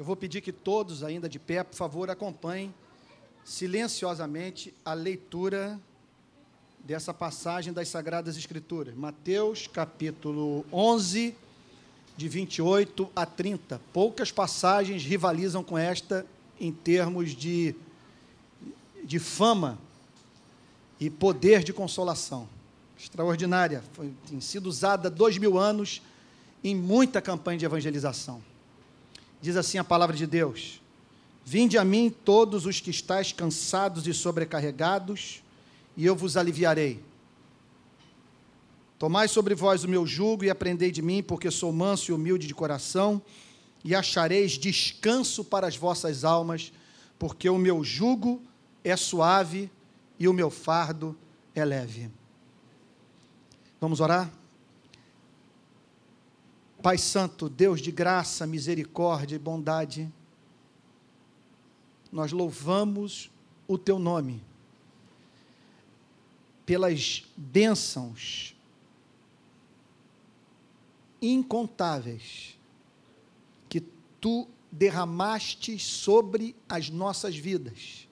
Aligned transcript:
Eu 0.00 0.04
vou 0.06 0.16
pedir 0.16 0.40
que 0.40 0.50
todos, 0.50 1.04
ainda 1.04 1.28
de 1.28 1.38
pé, 1.38 1.62
por 1.62 1.76
favor, 1.76 2.08
acompanhem 2.08 2.72
silenciosamente 3.44 4.72
a 4.82 4.94
leitura 4.94 5.78
dessa 6.82 7.12
passagem 7.12 7.70
das 7.70 7.88
Sagradas 7.88 8.38
Escrituras. 8.38 8.94
Mateus, 8.94 9.66
capítulo 9.66 10.64
11, 10.72 11.36
de 12.16 12.28
28 12.30 13.10
a 13.14 13.26
30. 13.26 13.78
Poucas 13.92 14.32
passagens 14.32 15.04
rivalizam 15.04 15.62
com 15.62 15.76
esta 15.76 16.24
em 16.58 16.72
termos 16.72 17.36
de, 17.36 17.74
de 19.04 19.18
fama 19.18 19.78
e 20.98 21.10
poder 21.10 21.62
de 21.62 21.74
consolação. 21.74 22.48
Extraordinária. 22.98 23.84
Foi, 23.92 24.10
tem 24.26 24.40
sido 24.40 24.66
usada 24.66 25.08
há 25.08 25.10
dois 25.10 25.36
mil 25.36 25.58
anos 25.58 26.00
em 26.64 26.74
muita 26.74 27.20
campanha 27.20 27.58
de 27.58 27.66
evangelização. 27.66 28.48
Diz 29.40 29.56
assim 29.56 29.78
a 29.78 29.84
palavra 29.84 30.16
de 30.16 30.26
Deus: 30.26 30.80
Vinde 31.44 31.78
a 31.78 31.84
mim 31.84 32.14
todos 32.24 32.66
os 32.66 32.80
que 32.80 32.90
estáis 32.90 33.32
cansados 33.32 34.06
e 34.06 34.14
sobrecarregados, 34.14 35.42
e 35.96 36.04
eu 36.04 36.14
vos 36.14 36.36
aliviarei. 36.36 37.02
Tomai 38.98 39.28
sobre 39.28 39.54
vós 39.54 39.82
o 39.82 39.88
meu 39.88 40.06
jugo 40.06 40.44
e 40.44 40.50
aprendei 40.50 40.90
de 40.90 41.00
mim, 41.00 41.22
porque 41.22 41.50
sou 41.50 41.72
manso 41.72 42.10
e 42.10 42.14
humilde 42.14 42.46
de 42.46 42.54
coração, 42.54 43.22
e 43.82 43.94
achareis 43.94 44.52
descanso 44.52 45.42
para 45.42 45.66
as 45.66 45.74
vossas 45.74 46.22
almas, 46.22 46.70
porque 47.18 47.48
o 47.48 47.56
meu 47.56 47.82
jugo 47.82 48.42
é 48.84 48.94
suave 48.96 49.70
e 50.18 50.28
o 50.28 50.34
meu 50.34 50.50
fardo 50.50 51.16
é 51.54 51.64
leve. 51.64 52.10
Vamos 53.80 54.00
orar? 54.00 54.30
Pai 56.82 56.96
Santo, 56.96 57.46
Deus 57.48 57.80
de 57.82 57.92
graça, 57.92 58.46
misericórdia 58.46 59.36
e 59.36 59.38
bondade, 59.38 60.10
nós 62.10 62.32
louvamos 62.32 63.30
o 63.68 63.76
Teu 63.76 63.98
nome 63.98 64.42
pelas 66.64 67.24
bênçãos 67.36 68.56
incontáveis 71.20 72.58
que 73.68 73.82
Tu 74.18 74.48
derramaste 74.72 75.78
sobre 75.78 76.56
as 76.66 76.88
nossas 76.88 77.36
vidas, 77.36 78.08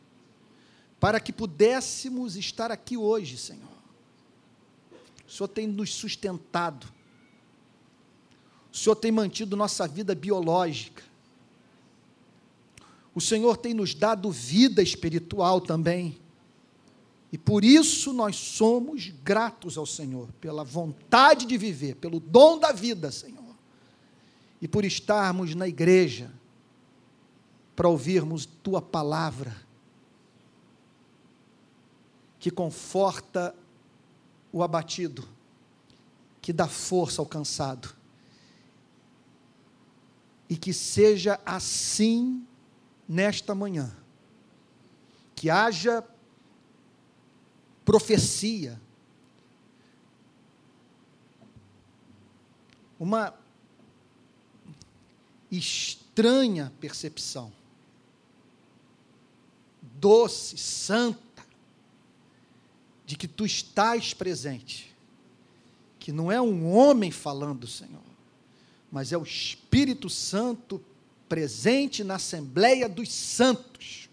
para 1.00 1.18
que 1.18 1.32
pudéssemos 1.32 2.36
estar 2.36 2.70
aqui 2.70 2.98
hoje, 2.98 3.38
Senhor. 3.38 3.78
O 5.26 5.30
Senhor 5.30 5.48
tem 5.48 5.66
nos 5.66 5.94
sustentado, 5.94 6.97
o 8.72 8.76
Senhor 8.76 8.96
tem 8.96 9.10
mantido 9.10 9.56
nossa 9.56 9.88
vida 9.88 10.14
biológica. 10.14 11.02
O 13.14 13.20
Senhor 13.20 13.56
tem 13.56 13.74
nos 13.74 13.94
dado 13.94 14.30
vida 14.30 14.82
espiritual 14.82 15.60
também. 15.60 16.18
E 17.32 17.36
por 17.36 17.64
isso 17.64 18.12
nós 18.12 18.36
somos 18.36 19.08
gratos 19.24 19.76
ao 19.76 19.84
Senhor, 19.84 20.28
pela 20.40 20.64
vontade 20.64 21.44
de 21.44 21.58
viver, 21.58 21.96
pelo 21.96 22.20
dom 22.20 22.58
da 22.58 22.72
vida, 22.72 23.10
Senhor. 23.10 23.44
E 24.60 24.68
por 24.68 24.84
estarmos 24.84 25.54
na 25.54 25.66
igreja, 25.66 26.30
para 27.74 27.88
ouvirmos 27.88 28.46
tua 28.46 28.80
palavra, 28.80 29.56
que 32.38 32.50
conforta 32.50 33.54
o 34.52 34.62
abatido, 34.62 35.26
que 36.40 36.52
dá 36.52 36.68
força 36.68 37.20
ao 37.20 37.26
cansado 37.26 37.97
e 40.48 40.56
que 40.56 40.72
seja 40.72 41.40
assim 41.44 42.46
nesta 43.08 43.54
manhã. 43.54 43.94
Que 45.34 45.50
haja 45.50 46.04
profecia, 47.84 48.80
uma 52.98 53.32
estranha 55.50 56.72
percepção, 56.80 57.52
doce, 59.80 60.58
santa, 60.58 61.46
de 63.06 63.16
que 63.16 63.26
tu 63.26 63.46
estás 63.46 64.12
presente, 64.12 64.94
que 65.98 66.12
não 66.12 66.30
é 66.30 66.40
um 66.40 66.70
homem 66.70 67.10
falando, 67.10 67.66
Senhor, 67.66 68.07
mas 68.90 69.12
é 69.12 69.18
o 69.18 69.22
Espírito 69.22 70.08
Santo 70.08 70.82
presente 71.28 72.02
na 72.02 72.14
Assembleia 72.14 72.88
dos 72.88 73.12
Santos, 73.12 74.08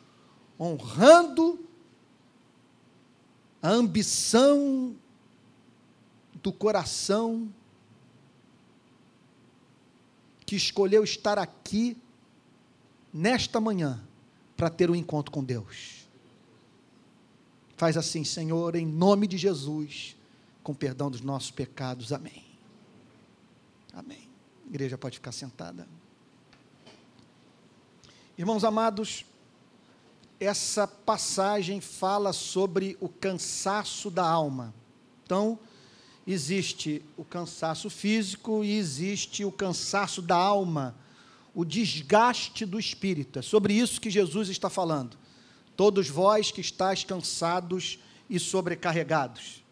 honrando 0.60 1.60
a 3.62 3.70
ambição 3.70 4.96
do 6.44 6.52
coração 6.52 7.52
que 10.46 10.56
escolheu 10.56 11.04
estar 11.04 11.40
aqui 11.40 11.98
nesta 13.12 13.60
manhã 13.60 14.04
para 14.56 14.70
ter 14.70 14.92
um 14.92 14.96
encontro 14.96 15.32
com 15.32 15.44
Deus. 15.44 16.06
Faz 17.78 17.98
assim, 17.98 18.24
Senhor, 18.24 18.76
em 18.76 18.86
nome 18.86 19.28
de 19.28 19.38
Jesus, 19.38 20.16
com 20.64 20.74
perdão 20.74 21.10
dos 21.10 21.22
nossos 21.22 21.52
pecados. 21.52 22.14
Amém. 22.14 22.46
Amém. 23.94 24.25
A 24.66 24.70
igreja 24.70 24.98
pode 24.98 25.18
ficar 25.18 25.32
sentada. 25.32 25.88
Irmãos 28.38 28.64
amados, 28.64 29.24
essa 30.40 30.88
passagem 30.88 31.80
fala 31.80 32.34
sobre 32.34 32.98
o 33.00 33.08
cansaço 33.08 34.12
da 34.12 34.28
alma. 34.28 34.74
Então, 35.24 35.58
existe 36.28 37.04
o 37.16 37.24
cansaço 37.24 37.90
físico 37.90 38.64
e 38.64 38.76
existe 38.76 39.46
o 39.46 39.52
cansaço 39.52 40.22
da 40.22 40.36
alma, 40.36 40.96
o 41.54 41.64
desgaste 41.64 42.66
do 42.66 42.80
espírito. 42.80 43.40
É 43.40 43.42
sobre 43.42 43.74
isso 43.74 44.02
que 44.02 44.10
Jesus 44.10 44.50
está 44.50 44.70
falando. 44.70 45.18
Todos 45.78 46.10
vós 46.10 46.52
que 46.52 46.62
estáis 46.62 47.04
cansados 47.04 48.00
e 48.30 48.40
sobrecarregados. 48.40 49.64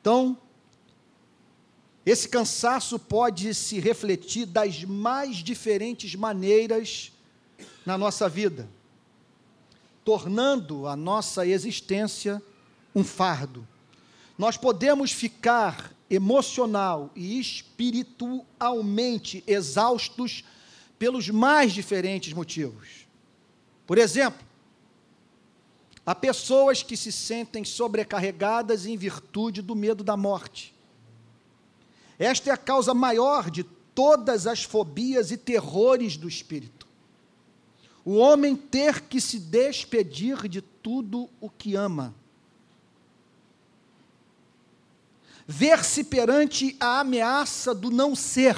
Então, 0.00 0.38
esse 2.04 2.28
cansaço 2.28 2.98
pode 2.98 3.54
se 3.54 3.78
refletir 3.78 4.46
das 4.46 4.82
mais 4.84 5.36
diferentes 5.36 6.14
maneiras 6.14 7.12
na 7.84 7.98
nossa 7.98 8.26
vida, 8.28 8.68
tornando 10.04 10.86
a 10.86 10.94
nossa 10.96 11.46
existência 11.46 12.42
um 12.94 13.02
fardo. 13.04 13.68
Nós 14.38 14.56
podemos 14.56 15.12
ficar 15.12 15.92
emocional 16.08 17.10
e 17.14 17.38
espiritualmente 17.38 19.44
exaustos 19.46 20.42
pelos 20.98 21.28
mais 21.28 21.72
diferentes 21.72 22.32
motivos. 22.32 23.06
Por 23.86 23.98
exemplo, 23.98 24.40
há 26.04 26.12
pessoas 26.14 26.82
que 26.82 26.96
se 26.96 27.12
sentem 27.12 27.62
sobrecarregadas 27.62 28.86
em 28.86 28.96
virtude 28.96 29.60
do 29.60 29.76
medo 29.76 30.02
da 30.02 30.16
morte 30.16 30.79
esta 32.20 32.50
é 32.50 32.52
a 32.52 32.56
causa 32.58 32.92
maior 32.92 33.50
de 33.50 33.64
todas 33.64 34.46
as 34.46 34.62
fobias 34.62 35.30
e 35.30 35.38
terrores 35.38 36.18
do 36.18 36.28
espírito. 36.28 36.86
O 38.04 38.16
homem 38.16 38.54
ter 38.54 39.00
que 39.00 39.18
se 39.22 39.38
despedir 39.38 40.46
de 40.46 40.60
tudo 40.60 41.30
o 41.40 41.48
que 41.48 41.74
ama. 41.74 42.14
Ver-se 45.46 46.04
perante 46.04 46.76
a 46.78 47.00
ameaça 47.00 47.74
do 47.74 47.90
não 47.90 48.14
ser. 48.14 48.54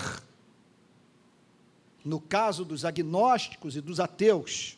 No 2.04 2.20
caso 2.20 2.64
dos 2.64 2.84
agnósticos 2.84 3.76
e 3.76 3.80
dos 3.80 4.00
ateus. 4.00 4.76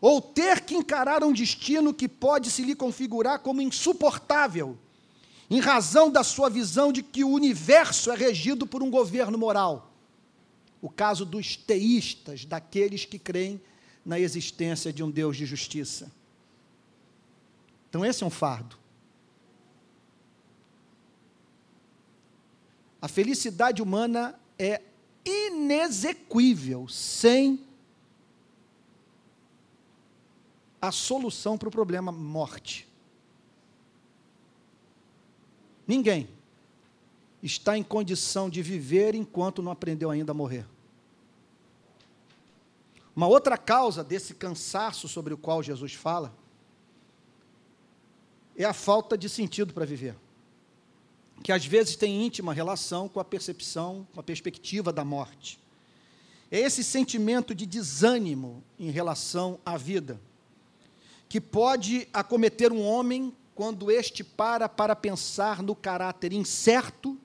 Ou 0.00 0.20
ter 0.20 0.62
que 0.62 0.74
encarar 0.74 1.22
um 1.22 1.32
destino 1.32 1.94
que 1.94 2.08
pode 2.08 2.50
se 2.50 2.62
lhe 2.62 2.74
configurar 2.74 3.38
como 3.38 3.62
insuportável 3.62 4.76
em 5.50 5.60
razão 5.60 6.10
da 6.10 6.22
sua 6.22 6.50
visão 6.50 6.92
de 6.92 7.02
que 7.02 7.24
o 7.24 7.30
universo 7.30 8.10
é 8.10 8.16
regido 8.16 8.66
por 8.66 8.82
um 8.82 8.90
governo 8.90 9.38
moral. 9.38 9.92
O 10.80 10.90
caso 10.90 11.24
dos 11.24 11.56
teístas, 11.56 12.44
daqueles 12.44 13.04
que 13.04 13.18
creem 13.18 13.60
na 14.04 14.18
existência 14.18 14.92
de 14.92 15.02
um 15.02 15.10
Deus 15.10 15.36
de 15.36 15.46
justiça. 15.46 16.10
Então, 17.88 18.04
esse 18.04 18.22
é 18.22 18.26
um 18.26 18.30
fardo. 18.30 18.76
A 23.00 23.08
felicidade 23.08 23.80
humana 23.80 24.38
é 24.58 24.82
inexequível 25.24 26.88
sem 26.88 27.64
a 30.80 30.90
solução 30.90 31.58
para 31.58 31.68
o 31.68 31.72
problema 31.72 32.10
morte. 32.10 32.87
Ninguém 35.88 36.28
está 37.42 37.78
em 37.78 37.82
condição 37.82 38.50
de 38.50 38.60
viver 38.60 39.14
enquanto 39.14 39.62
não 39.62 39.72
aprendeu 39.72 40.10
ainda 40.10 40.32
a 40.32 40.34
morrer. 40.34 40.66
Uma 43.16 43.26
outra 43.26 43.56
causa 43.56 44.04
desse 44.04 44.34
cansaço 44.34 45.08
sobre 45.08 45.32
o 45.32 45.38
qual 45.38 45.62
Jesus 45.62 45.94
fala 45.94 46.32
é 48.54 48.64
a 48.64 48.74
falta 48.74 49.16
de 49.16 49.28
sentido 49.28 49.72
para 49.72 49.86
viver, 49.86 50.14
que 51.42 51.52
às 51.52 51.64
vezes 51.64 51.96
tem 51.96 52.24
íntima 52.24 52.52
relação 52.52 53.08
com 53.08 53.18
a 53.18 53.24
percepção, 53.24 54.06
com 54.12 54.20
a 54.20 54.22
perspectiva 54.22 54.92
da 54.92 55.04
morte. 55.04 55.58
É 56.50 56.58
esse 56.60 56.84
sentimento 56.84 57.54
de 57.54 57.64
desânimo 57.64 58.62
em 58.78 58.90
relação 58.90 59.58
à 59.64 59.76
vida, 59.76 60.20
que 61.28 61.40
pode 61.40 62.08
acometer 62.12 62.72
um 62.72 62.84
homem 62.84 63.34
quando 63.58 63.90
este 63.90 64.22
para 64.22 64.68
para 64.68 64.94
pensar 64.94 65.64
no 65.64 65.74
caráter 65.74 66.32
incerto, 66.32 67.18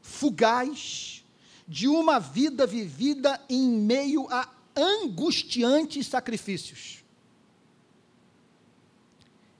fugaz, 0.00 1.24
de 1.66 1.88
uma 1.88 2.20
vida 2.20 2.64
vivida 2.64 3.44
em 3.48 3.68
meio 3.68 4.28
a 4.30 4.48
angustiantes 4.76 6.06
sacrifícios. 6.06 7.02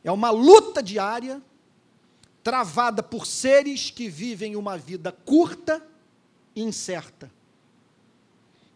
É 0.05 0.13
uma 0.13 0.31
luta 0.31 0.81
diária, 0.81 1.43
travada 2.41 3.03
por 3.03 3.27
seres 3.27 3.91
que 3.91 4.09
vivem 4.09 4.55
uma 4.55 4.79
vida 4.79 5.11
curta 5.11 5.85
e 6.55 6.63
incerta. 6.63 7.29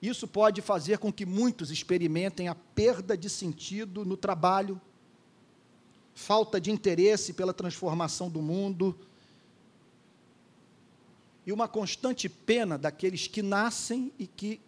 Isso 0.03 0.27
pode 0.27 0.61
fazer 0.61 0.99
com 0.99 1.13
que 1.13 1.25
muitos 1.25 1.71
experimentem 1.71 2.49
a 2.49 2.57
perda 2.57 3.17
de 3.17 3.31
sentido 3.31 4.05
no 4.05 4.17
trabalho, 4.17 4.81
falta 6.15 6.61
de 6.61 6.71
interesse 6.71 7.33
pela 7.33 7.53
transformação 7.53 8.29
do 8.29 8.41
mundo 8.41 8.99
e 11.45 11.53
uma 11.53 11.67
constante 11.67 12.29
pena 12.29 12.79
daqueles 12.79 13.27
que 13.27 13.43
nascem 13.43 14.13
e 14.19 14.27
que 14.27 14.61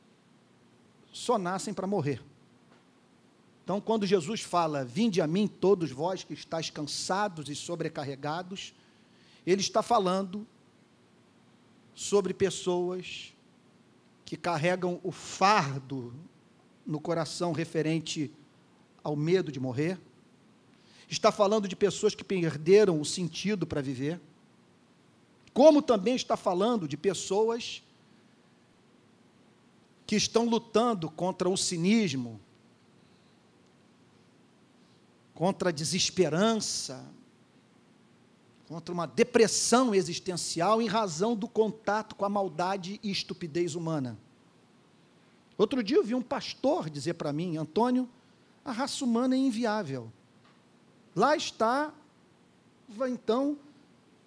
só 1.13 1.39
nascem 1.39 1.73
para 1.73 1.87
morrer. 1.87 2.21
Então, 3.63 3.81
quando 3.81 4.07
Jesus 4.07 4.43
fala: 4.43 4.85
Vinde 4.85 5.21
a 5.21 5.27
mim, 5.27 5.47
todos 5.47 5.91
vós 5.91 6.25
que 6.25 6.35
estáis 6.35 6.71
cansados 6.71 7.49
e 7.49 7.55
sobrecarregados, 7.55 8.75
ele 9.47 9.61
está 9.61 9.83
falando 9.83 10.47
sobre 11.95 12.35
pessoas 12.35 13.33
que 14.25 14.37
carregam 14.37 15.01
o 15.05 15.13
fardo 15.13 16.13
no 16.85 17.01
coração 17.01 17.53
referente 17.53 18.31
ao 19.03 19.15
medo 19.15 19.53
de 19.53 19.61
morrer. 19.61 19.99
Está 21.09 21.31
falando 21.31 21.69
de 21.69 21.77
pessoas 21.77 22.15
que 22.15 22.25
perderam 22.25 23.01
o 23.01 23.05
sentido 23.05 23.67
para 23.67 23.81
viver. 23.81 24.21
Como 25.53 25.81
também 25.81 26.17
está 26.17 26.37
falando 26.37 26.89
de 26.89 26.97
pessoas 26.97 27.83
que 30.07 30.17
estão 30.17 30.47
lutando 30.47 31.11
contra 31.11 31.49
o 31.49 31.57
cinismo, 31.57 32.41
contra 35.35 35.71
a 35.71 35.73
desesperança, 35.73 37.05
contra 38.69 38.93
uma 38.93 39.07
depressão 39.07 39.95
existencial 39.95 40.81
em 40.81 40.87
razão 40.87 41.37
do 41.37 41.49
contato 41.49 42.15
com 42.15 42.25
a 42.25 42.29
maldade 42.29 42.99
e 43.03 43.11
estupidez 43.11 43.75
humana. 43.75 44.19
Outro 45.57 45.83
dia 45.83 45.97
eu 45.97 46.05
vi 46.05 46.15
um 46.15 46.23
pastor 46.23 46.91
dizer 46.91 47.15
para 47.15 47.33
mim, 47.33 47.57
Antônio, 47.57 48.09
a 48.65 48.73
raça 48.73 49.05
humana 49.05 49.35
é 49.35 49.39
inviável. 49.39 50.11
Lá 51.15 51.37
está, 51.37 51.93
então, 53.09 53.57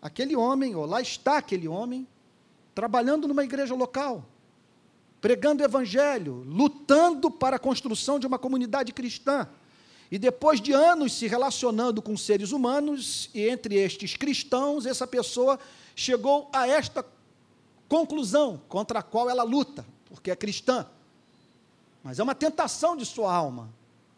aquele 0.01 0.35
homem, 0.35 0.75
ou 0.75 0.85
lá 0.85 1.01
está 1.01 1.37
aquele 1.37 1.67
homem, 1.67 2.07
trabalhando 2.73 3.27
numa 3.27 3.43
igreja 3.43 3.75
local, 3.75 4.25
pregando 5.19 5.61
o 5.61 5.65
evangelho, 5.65 6.43
lutando 6.47 7.29
para 7.29 7.55
a 7.55 7.59
construção 7.59 8.19
de 8.19 8.27
uma 8.27 8.39
comunidade 8.39 8.93
cristã 8.93 9.47
e 10.09 10.17
depois 10.17 10.61
de 10.61 10.71
anos 10.71 11.13
se 11.13 11.27
relacionando 11.27 12.01
com 12.01 12.15
seres 12.15 12.51
humanos, 12.51 13.29
e 13.33 13.47
entre 13.47 13.75
estes 13.75 14.15
cristãos, 14.15 14.85
essa 14.85 15.05
pessoa 15.05 15.59
chegou 15.95 16.49
a 16.53 16.67
esta 16.67 17.05
conclusão 17.89 18.61
contra 18.69 18.99
a 18.99 19.03
qual 19.03 19.29
ela 19.29 19.43
luta, 19.43 19.85
porque 20.05 20.31
é 20.31 20.35
cristã. 20.35 20.85
Mas 22.03 22.19
é 22.19 22.23
uma 22.23 22.35
tentação 22.35 22.95
de 22.95 23.05
sua 23.05 23.33
alma. 23.33 23.69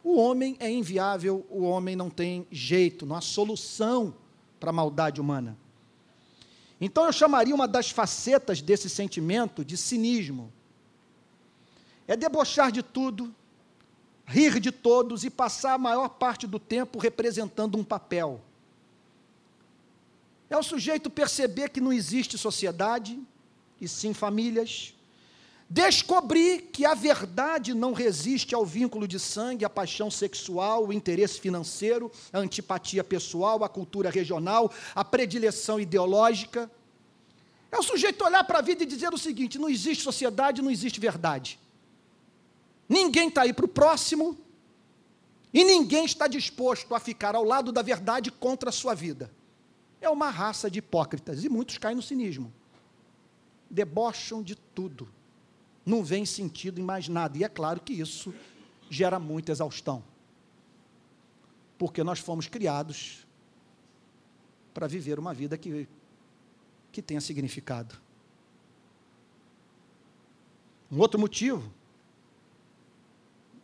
O 0.09 0.17
homem 0.17 0.57
é 0.59 0.67
inviável, 0.67 1.45
o 1.51 1.61
homem 1.61 1.95
não 1.95 2.09
tem 2.09 2.47
jeito, 2.49 3.05
não 3.05 3.15
há 3.15 3.21
solução 3.21 4.15
para 4.59 4.71
a 4.71 4.73
maldade 4.73 5.21
humana. 5.21 5.55
Então 6.81 7.05
eu 7.05 7.13
chamaria 7.13 7.53
uma 7.53 7.67
das 7.67 7.91
facetas 7.91 8.59
desse 8.59 8.89
sentimento 8.89 9.63
de 9.63 9.77
cinismo. 9.77 10.51
É 12.07 12.17
debochar 12.17 12.71
de 12.71 12.81
tudo, 12.81 13.31
rir 14.25 14.59
de 14.59 14.71
todos 14.71 15.23
e 15.23 15.29
passar 15.29 15.75
a 15.75 15.77
maior 15.77 16.09
parte 16.09 16.47
do 16.47 16.57
tempo 16.57 16.97
representando 16.97 17.77
um 17.77 17.83
papel. 17.83 18.41
É 20.49 20.57
o 20.57 20.63
sujeito 20.63 21.11
perceber 21.11 21.69
que 21.69 21.79
não 21.79 21.93
existe 21.93 22.35
sociedade, 22.35 23.21
e 23.79 23.87
sim 23.87 24.11
famílias. 24.11 24.95
Descobrir 25.71 26.63
que 26.73 26.83
a 26.83 26.95
verdade 26.95 27.75
não 27.75 27.93
resiste 27.93 28.55
ao 28.55 28.65
vínculo 28.65 29.07
de 29.07 29.19
sangue, 29.19 29.63
à 29.63 29.69
paixão 29.69 30.09
sexual, 30.09 30.87
o 30.87 30.93
interesse 30.93 31.39
financeiro, 31.39 32.11
a 32.33 32.39
antipatia 32.39 33.03
pessoal, 33.03 33.63
a 33.63 33.69
cultura 33.69 34.09
regional, 34.09 34.73
a 34.95 35.05
predileção 35.05 35.79
ideológica. 35.79 36.71
É 37.71 37.77
o 37.77 37.83
sujeito 37.83 38.25
olhar 38.25 38.43
para 38.45 38.57
a 38.57 38.61
vida 38.63 38.81
e 38.81 38.85
dizer 38.87 39.13
o 39.13 39.17
seguinte: 39.17 39.59
não 39.59 39.69
existe 39.69 40.03
sociedade, 40.03 40.59
não 40.59 40.71
existe 40.71 40.99
verdade. 40.99 41.59
Ninguém 42.87 43.27
está 43.27 43.43
aí 43.43 43.53
para 43.53 43.65
o 43.65 43.67
próximo, 43.67 44.35
e 45.53 45.63
ninguém 45.63 46.03
está 46.03 46.25
disposto 46.25 46.95
a 46.95 46.99
ficar 46.99 47.35
ao 47.35 47.43
lado 47.43 47.71
da 47.71 47.83
verdade 47.83 48.31
contra 48.31 48.69
a 48.69 48.73
sua 48.73 48.95
vida. 48.95 49.31
É 50.01 50.09
uma 50.09 50.31
raça 50.31 50.67
de 50.67 50.79
hipócritas, 50.79 51.43
e 51.43 51.49
muitos 51.49 51.77
caem 51.77 51.95
no 51.95 52.01
cinismo. 52.01 52.51
Debocham 53.69 54.41
de 54.41 54.55
tudo. 54.55 55.18
Não 55.89 56.03
vem 56.03 56.23
sentido 56.23 56.79
em 56.79 56.83
mais 56.83 57.07
nada. 57.07 57.35
E 57.35 57.43
é 57.43 57.49
claro 57.49 57.81
que 57.81 57.93
isso 57.93 58.31
gera 58.91 59.17
muita 59.17 59.51
exaustão. 59.51 60.03
Porque 61.79 62.03
nós 62.03 62.19
fomos 62.19 62.47
criados 62.47 63.25
para 64.71 64.85
viver 64.85 65.17
uma 65.17 65.33
vida 65.33 65.57
que, 65.57 65.87
que 66.91 67.01
tenha 67.01 67.19
significado. 67.19 67.95
Um 70.91 70.99
outro 70.99 71.19
motivo 71.19 71.73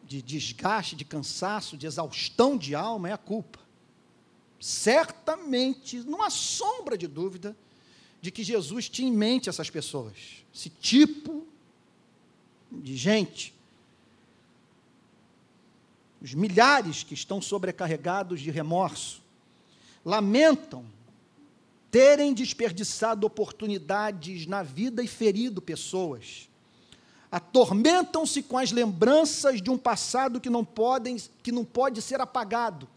de 0.03 0.20
desgaste, 0.20 0.96
de 0.96 1.05
cansaço, 1.05 1.77
de 1.77 1.86
exaustão 1.86 2.58
de 2.58 2.74
alma 2.74 3.10
é 3.10 3.13
a 3.13 3.20
culpa. 3.20 3.60
Certamente, 4.60 6.00
não 6.00 6.24
há 6.24 6.32
sombra 6.32 6.98
de 6.98 7.05
dúvida 7.05 7.55
de 8.20 8.32
que 8.32 8.44
Jesus 8.44 8.89
tinha 8.89 9.10
em 9.10 9.15
mente 9.15 9.48
essas 9.48 9.70
pessoas, 9.70 10.44
esse 10.51 10.72
tipo 10.72 11.46
de 12.82 12.96
gente. 12.96 13.53
Os 16.22 16.34
milhares 16.34 17.03
que 17.03 17.13
estão 17.13 17.41
sobrecarregados 17.41 18.41
de 18.41 18.51
remorso 18.51 19.22
lamentam 20.03 20.86
terem 21.91 22.34
desperdiçado 22.34 23.25
oportunidades 23.25 24.46
na 24.46 24.63
vida 24.63 25.03
e 25.03 25.08
ferido 25.08 25.62
pessoas 25.62 26.50
atormentam-se 27.36 28.41
com 28.41 28.58
as 28.58 28.72
lembranças 28.72 29.62
de 29.62 29.70
um 29.70 29.77
passado 29.77 30.39
que 30.39 30.50
não, 30.50 30.63
podem, 30.63 31.17
que 31.44 31.51
não 31.51 31.65
pode 31.65 32.01
ser 32.01 32.22
apagado, 32.22 32.88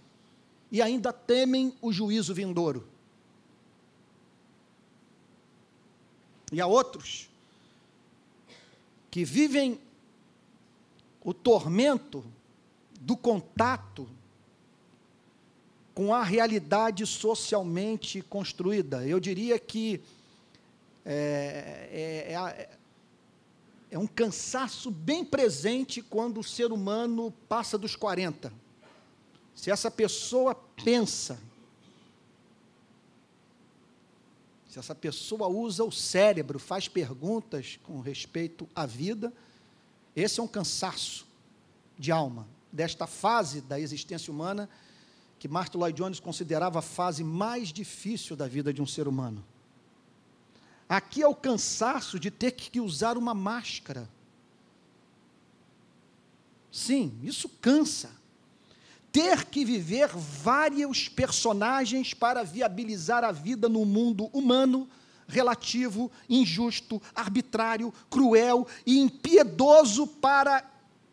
e 0.71 0.81
ainda 0.81 1.13
temem 1.13 1.75
o 1.83 1.93
juízo 1.93 2.33
vindouro. 2.33 2.87
E 6.53 6.61
há 6.61 6.69
outros 6.69 7.28
que 9.11 9.25
vivem 9.25 9.81
o 11.23 11.33
tormento 11.35 12.25
do 13.01 13.17
contato 13.17 14.09
com 15.95 16.15
a 16.15 16.23
realidade 16.23 17.05
socialmente 17.07 18.23
construída. 18.23 19.07
Eu 19.07 19.19
diria 19.19 19.59
que 19.59 20.01
é, 21.05 21.89
é, 21.91 22.33
é, 22.35 22.79
é 23.91 23.99
um 23.99 24.07
cansaço 24.07 24.91
bem 24.91 25.25
presente 25.25 26.03
quando 26.03 26.39
o 26.39 26.45
ser 26.45 26.71
humano 26.71 27.33
passa 27.49 27.77
dos 27.77 27.97
40. 27.97 28.53
Se 29.55 29.71
essa 29.71 29.91
pessoa 29.91 30.55
pensa, 30.85 31.41
se 34.69 34.79
essa 34.79 34.95
pessoa 34.95 35.49
usa 35.49 35.83
o 35.83 35.91
cérebro, 35.91 36.59
faz 36.59 36.87
perguntas 36.89 37.79
com 37.83 38.01
respeito 38.01 38.69
à 38.75 38.85
vida, 38.85 39.33
esse 40.15 40.39
é 40.39 40.43
um 40.43 40.49
cansaço 40.49 41.27
de 41.99 42.13
alma, 42.13 42.47
desta 42.71 43.07
fase 43.07 43.63
da 43.63 43.81
existência 43.81 44.31
humana 44.31 44.69
que 45.39 45.49
Martin 45.49 45.79
Lloyd 45.79 45.97
Jones 45.97 46.21
considerava 46.21 46.81
a 46.81 46.83
fase 46.83 47.25
mais 47.25 47.73
difícil 47.73 48.37
da 48.37 48.47
vida 48.47 48.73
de 48.73 48.83
um 48.83 48.87
ser 48.87 49.09
humano. 49.09 49.45
Aqui 50.89 51.23
é 51.23 51.29
o 51.29 51.35
cansaço 51.35 52.19
de 52.19 52.31
ter 52.31 52.53
que 52.53 52.81
usar 52.81 53.17
uma 53.17 53.35
máscara. 53.35 54.09
Sim, 56.71 57.19
isso 57.23 57.49
cansa. 57.61 58.11
Ter 59.19 59.47
que 59.47 59.65
viver 59.65 60.09
vários 60.15 61.09
personagens 61.09 62.15
para 62.15 62.45
viabilizar 62.45 63.25
a 63.25 63.33
vida 63.33 63.69
no 63.69 63.85
mundo 63.85 64.27
humano, 64.27 64.89
relativo, 65.27 66.09
injusto, 66.31 67.03
arbitrário, 67.17 67.93
cruel 68.09 68.65
e 68.87 68.97
impiedoso 69.01 70.07
para 70.07 70.65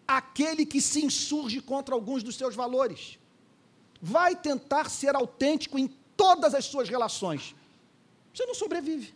aquele 0.07 0.67
que 0.67 0.79
se 0.79 1.03
insurge 1.03 1.59
contra 1.59 1.95
alguns 1.95 2.21
dos 2.21 2.35
seus 2.35 2.53
valores. 2.53 3.17
Vai 4.00 4.35
tentar 4.35 4.88
ser 4.88 5.15
autêntico 5.15 5.79
em 5.79 5.88
todas 6.15 6.53
as 6.53 6.65
suas 6.65 6.88
relações. 6.88 7.55
Você 8.31 8.45
não 8.45 8.53
sobrevive. 8.53 9.15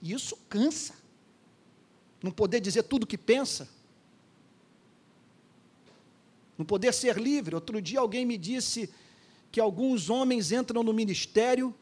E 0.00 0.12
isso 0.12 0.38
cansa. 0.48 0.94
Não 2.22 2.30
poder 2.30 2.60
dizer 2.60 2.84
tudo 2.84 3.02
o 3.02 3.06
que 3.08 3.18
pensa. 3.18 3.68
Não 6.56 6.64
poder 6.64 6.92
ser 6.94 7.16
livre. 7.16 7.54
Outro 7.54 7.80
dia 7.80 8.00
alguém 8.00 8.24
me 8.24 8.38
disse 8.38 8.90
que 9.50 9.60
alguns 9.60 10.10
homens 10.10 10.52
entram 10.52 10.82
no 10.82 10.92
ministério 10.92 11.74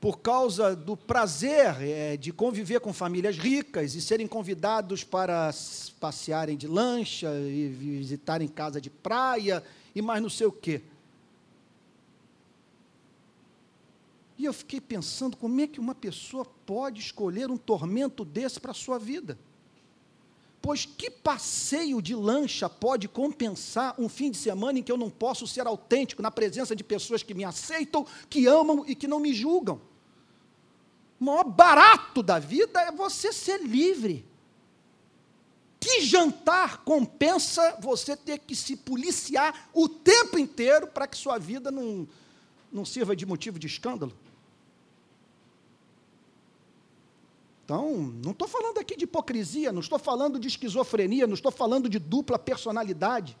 por 0.00 0.20
causa 0.20 0.76
do 0.76 0.96
prazer 0.96 1.80
é, 1.80 2.16
de 2.16 2.32
conviver 2.32 2.80
com 2.80 2.92
famílias 2.92 3.36
ricas 3.36 3.94
e 3.94 4.00
serem 4.00 4.26
convidados 4.26 5.02
para 5.02 5.50
passearem 5.98 6.56
de 6.56 6.66
lancha 6.66 7.32
e 7.34 7.68
visitarem 7.68 8.46
casa 8.46 8.80
de 8.80 8.90
praia 8.90 9.64
e 9.94 10.02
mais 10.02 10.22
não 10.22 10.28
sei 10.28 10.46
o 10.46 10.52
quê. 10.52 10.82
E 14.38 14.44
eu 14.44 14.52
fiquei 14.52 14.80
pensando 14.80 15.36
como 15.36 15.60
é 15.60 15.66
que 15.66 15.80
uma 15.80 15.94
pessoa 15.94 16.44
pode 16.66 17.00
escolher 17.00 17.50
um 17.50 17.56
tormento 17.56 18.24
desse 18.24 18.60
para 18.60 18.72
a 18.72 18.74
sua 18.74 18.98
vida. 18.98 19.38
Pois 20.60 20.84
que 20.84 21.10
passeio 21.10 22.02
de 22.02 22.14
lancha 22.14 22.68
pode 22.68 23.06
compensar 23.08 23.94
um 23.98 24.08
fim 24.08 24.30
de 24.30 24.36
semana 24.36 24.78
em 24.78 24.82
que 24.82 24.90
eu 24.90 24.96
não 24.96 25.10
posso 25.10 25.46
ser 25.46 25.66
autêntico 25.66 26.22
na 26.22 26.30
presença 26.30 26.74
de 26.74 26.82
pessoas 26.82 27.22
que 27.22 27.34
me 27.34 27.44
aceitam, 27.44 28.06
que 28.28 28.46
amam 28.46 28.84
e 28.86 28.94
que 28.94 29.06
não 29.06 29.20
me 29.20 29.32
julgam? 29.32 29.80
O 31.20 31.24
maior 31.24 31.44
barato 31.44 32.22
da 32.22 32.38
vida 32.38 32.80
é 32.80 32.90
você 32.90 33.32
ser 33.32 33.62
livre. 33.62 34.26
Que 35.78 36.00
jantar 36.00 36.78
compensa 36.78 37.76
você 37.80 38.16
ter 38.16 38.38
que 38.38 38.56
se 38.56 38.76
policiar 38.76 39.68
o 39.72 39.88
tempo 39.88 40.38
inteiro 40.38 40.88
para 40.88 41.06
que 41.06 41.16
sua 41.16 41.38
vida 41.38 41.70
não, 41.70 42.08
não 42.72 42.84
sirva 42.84 43.14
de 43.14 43.24
motivo 43.24 43.58
de 43.58 43.66
escândalo? 43.66 44.12
Então, 47.66 47.96
não 48.22 48.30
estou 48.30 48.46
falando 48.46 48.78
aqui 48.78 48.96
de 48.96 49.02
hipocrisia, 49.02 49.72
não 49.72 49.80
estou 49.80 49.98
falando 49.98 50.38
de 50.38 50.46
esquizofrenia, 50.46 51.26
não 51.26 51.34
estou 51.34 51.50
falando 51.50 51.88
de 51.88 51.98
dupla 51.98 52.38
personalidade. 52.38 53.36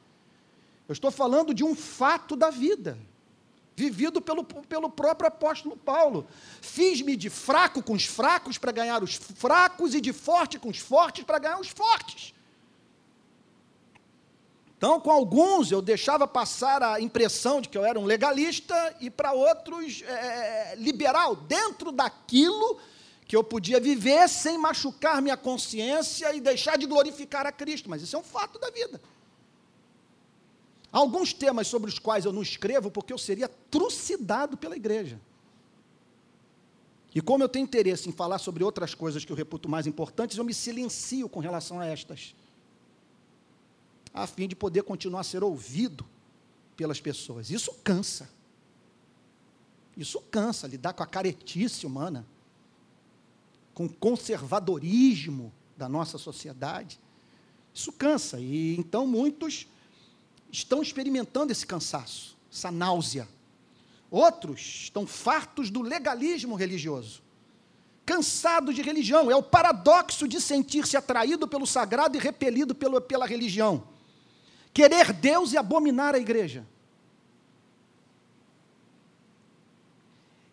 Eu 0.88 0.92
estou 0.92 1.12
falando 1.12 1.54
de 1.54 1.62
um 1.62 1.76
fato 1.76 2.34
da 2.34 2.50
vida, 2.50 2.98
vivido 3.76 4.20
pelo, 4.20 4.42
pelo 4.42 4.90
próprio 4.90 5.28
apóstolo 5.28 5.76
Paulo. 5.76 6.26
Fiz-me 6.60 7.14
de 7.14 7.30
fraco 7.30 7.80
com 7.80 7.92
os 7.92 8.04
fracos 8.04 8.58
para 8.58 8.72
ganhar 8.72 9.00
os 9.00 9.14
fracos 9.14 9.94
e 9.94 10.00
de 10.00 10.12
forte 10.12 10.58
com 10.58 10.70
os 10.70 10.78
fortes 10.78 11.22
para 11.22 11.38
ganhar 11.38 11.60
os 11.60 11.68
fortes. 11.68 12.34
Então, 14.76 15.00
com 15.00 15.12
alguns 15.12 15.70
eu 15.70 15.80
deixava 15.80 16.26
passar 16.26 16.82
a 16.82 17.00
impressão 17.00 17.60
de 17.60 17.68
que 17.68 17.78
eu 17.78 17.84
era 17.84 17.98
um 17.98 18.04
legalista 18.04 18.96
e 19.00 19.08
para 19.08 19.32
outros 19.32 20.02
é, 20.02 20.74
liberal, 20.76 21.36
dentro 21.36 21.92
daquilo 21.92 22.76
que 23.26 23.34
eu 23.34 23.42
podia 23.42 23.80
viver 23.80 24.28
sem 24.28 24.56
machucar 24.56 25.20
minha 25.20 25.36
consciência 25.36 26.32
e 26.34 26.40
deixar 26.40 26.78
de 26.78 26.86
glorificar 26.86 27.44
a 27.44 27.52
Cristo, 27.52 27.90
mas 27.90 28.02
isso 28.02 28.14
é 28.14 28.18
um 28.18 28.22
fato 28.22 28.58
da 28.58 28.70
vida. 28.70 29.00
Alguns 30.92 31.32
temas 31.32 31.66
sobre 31.66 31.90
os 31.90 31.98
quais 31.98 32.24
eu 32.24 32.32
não 32.32 32.40
escrevo 32.40 32.90
porque 32.90 33.12
eu 33.12 33.18
seria 33.18 33.48
trucidado 33.48 34.56
pela 34.56 34.76
igreja. 34.76 35.20
E 37.12 37.20
como 37.20 37.42
eu 37.42 37.48
tenho 37.48 37.64
interesse 37.64 38.08
em 38.08 38.12
falar 38.12 38.38
sobre 38.38 38.62
outras 38.62 38.94
coisas 38.94 39.24
que 39.24 39.32
eu 39.32 39.36
reputo 39.36 39.68
mais 39.68 39.86
importantes, 39.86 40.38
eu 40.38 40.44
me 40.44 40.54
silencio 40.54 41.28
com 41.28 41.40
relação 41.40 41.80
a 41.80 41.86
estas, 41.86 42.34
a 44.14 44.26
fim 44.26 44.46
de 44.46 44.54
poder 44.54 44.84
continuar 44.84 45.20
a 45.20 45.24
ser 45.24 45.42
ouvido 45.42 46.06
pelas 46.76 47.00
pessoas. 47.00 47.50
Isso 47.50 47.72
cansa. 47.82 48.28
Isso 49.96 50.20
cansa, 50.30 50.66
lidar 50.66 50.92
com 50.92 51.02
a 51.02 51.06
caretice 51.06 51.86
humana 51.86 52.24
com 53.76 53.86
conservadorismo 53.86 55.52
da 55.76 55.86
nossa 55.86 56.16
sociedade. 56.16 56.98
Isso 57.74 57.92
cansa, 57.92 58.40
e 58.40 58.74
então 58.78 59.06
muitos 59.06 59.68
estão 60.50 60.80
experimentando 60.80 61.52
esse 61.52 61.66
cansaço, 61.66 62.38
essa 62.50 62.70
náusea. 62.70 63.28
Outros 64.10 64.84
estão 64.84 65.06
fartos 65.06 65.68
do 65.68 65.82
legalismo 65.82 66.54
religioso, 66.54 67.20
cansados 68.06 68.74
de 68.74 68.80
religião. 68.80 69.30
É 69.30 69.36
o 69.36 69.42
paradoxo 69.42 70.26
de 70.26 70.40
sentir-se 70.40 70.96
atraído 70.96 71.46
pelo 71.46 71.66
sagrado 71.66 72.16
e 72.16 72.20
repelido 72.20 72.74
pelo, 72.74 72.98
pela 72.98 73.26
religião. 73.26 73.86
Querer 74.72 75.12
Deus 75.12 75.52
e 75.52 75.58
abominar 75.58 76.14
a 76.14 76.18
igreja. 76.18 76.66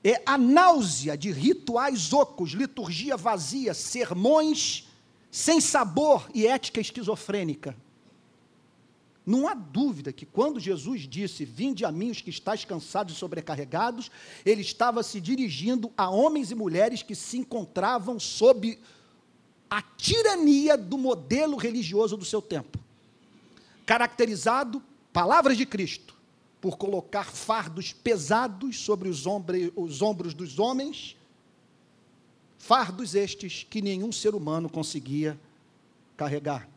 É 0.03 0.21
a 0.25 0.37
náusea 0.37 1.17
de 1.17 1.31
rituais 1.31 2.11
ocos, 2.11 2.51
liturgia 2.51 3.15
vazia, 3.15 3.73
sermões 3.73 4.89
sem 5.31 5.59
sabor 5.59 6.29
e 6.33 6.45
ética 6.45 6.81
esquizofrênica. 6.81 7.75
Não 9.25 9.47
há 9.47 9.53
dúvida 9.53 10.11
que 10.11 10.25
quando 10.25 10.59
Jesus 10.59 11.07
disse: 11.07 11.45
Vinde 11.45 11.85
a 11.85 11.91
mim 11.91 12.11
os 12.11 12.21
que 12.21 12.29
estáis 12.29 12.65
cansados 12.65 13.15
e 13.15 13.17
sobrecarregados, 13.17 14.11
ele 14.45 14.61
estava 14.61 15.01
se 15.01 15.21
dirigindo 15.21 15.91
a 15.97 16.09
homens 16.09 16.51
e 16.51 16.55
mulheres 16.55 17.01
que 17.01 17.15
se 17.15 17.37
encontravam 17.37 18.19
sob 18.19 18.77
a 19.69 19.81
tirania 19.81 20.77
do 20.77 20.97
modelo 20.97 21.55
religioso 21.55 22.17
do 22.17 22.25
seu 22.25 22.41
tempo, 22.41 22.77
caracterizado, 23.85 24.83
palavras 25.11 25.57
de 25.57 25.65
Cristo, 25.65 26.15
por 26.63 26.77
colocar 26.77 27.25
fardos 27.25 27.91
pesados 27.91 28.79
sobre 28.79 29.09
os, 29.09 29.25
os 29.75 30.01
ombros 30.01 30.33
dos 30.33 30.59
homens, 30.59 31.17
fardos 32.57 33.15
estes 33.15 33.67
que 33.69 33.81
nenhum 33.81 34.13
ser 34.13 34.33
humano 34.33 34.69
conseguia 34.69 35.37
carregar. 36.15 36.69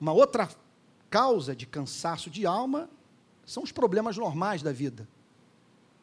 Uma 0.00 0.12
outra 0.12 0.50
causa 1.08 1.54
de 1.54 1.64
cansaço 1.64 2.28
de 2.28 2.44
alma 2.44 2.90
são 3.44 3.62
os 3.62 3.70
problemas 3.70 4.16
normais 4.16 4.62
da 4.64 4.72
vida. 4.72 5.08